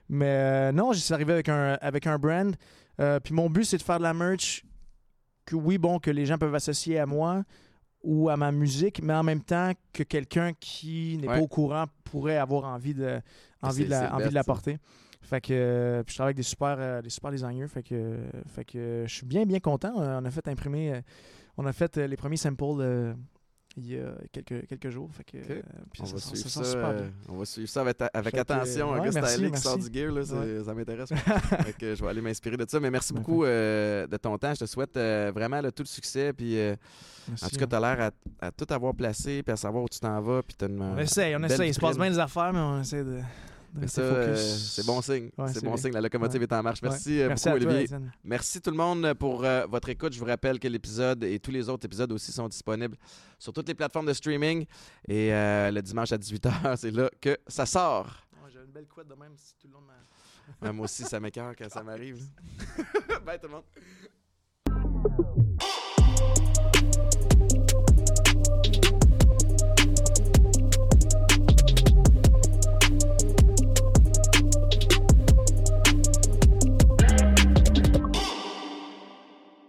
[0.10, 2.56] mais euh, non, j'essaie d'arriver avec un, avec un brand.
[3.00, 4.64] Euh, puis mon but, c'est de faire de la merch
[5.46, 7.44] que, oui, bon, que les gens peuvent associer à moi
[8.04, 11.36] ou à ma musique, mais en même temps que quelqu'un qui n'est Ouais.
[11.36, 13.20] pas au courant pourrait avoir envie de,
[13.62, 14.78] envie de, la, envie de la porter.
[15.22, 17.68] Fait que euh, puis je travaille avec des super, euh, des super designers.
[17.68, 18.18] Fait que,
[18.48, 19.94] fait que je suis bien, bien content.
[19.96, 21.02] On a fait imprimer,
[21.58, 23.14] on a fait les premiers samples
[23.78, 25.10] il y a quelques, quelques jours.
[25.14, 25.62] Fait que, euh,
[25.92, 27.12] puis On ça, va, sent- suivre ça ça, sent super euh, bien.
[27.30, 28.92] on va suivre ça avec, avec Fait que, attention.
[28.92, 30.64] ouais, merci, stylé qui sort du gear, là, Ouais.
[30.64, 31.10] ça m'intéresse.
[31.82, 32.80] Je vais aller m'inspirer de ça.
[32.80, 34.54] Mais merci beaucoup euh, de ton temps.
[34.54, 36.34] Je te souhaite euh, vraiment là, tout le succès.
[36.34, 36.76] Puis, euh,
[37.42, 38.12] en tout cas, tu as l'air
[38.42, 40.42] à, à tout avoir placé, puis à savoir où tu t'en vas.
[40.44, 41.70] Puis une, on essaye, on essaye.
[41.70, 43.20] Il se passe bien des affaires, mais on essaie de,
[43.78, 45.30] Euh, c'est bon signe.
[45.38, 45.78] Ouais, c'est bon bien.
[45.78, 45.94] signe.
[45.94, 46.48] La locomotive Ouais.
[46.48, 46.82] est en marche.
[46.82, 47.84] Merci, euh, Merci beaucoup, Olivier.
[47.84, 48.12] Étienne.
[48.24, 50.14] Merci tout le monde pour euh, votre écoute.
[50.14, 52.98] Je vous rappelle que l'épisode et tous les autres épisodes aussi sont disponibles
[53.40, 54.66] sur toutes les plateformes de streaming.
[55.08, 58.08] Et euh, le dimanche à 18h, c'est là que ça sort.
[58.44, 60.68] Ouais, J'avais une belle couette de même si tout le monde m'a.
[60.68, 62.22] Ouais, moi aussi, ça m'écœure quand ça m'arrive.
[63.26, 65.48] Bye tout le monde.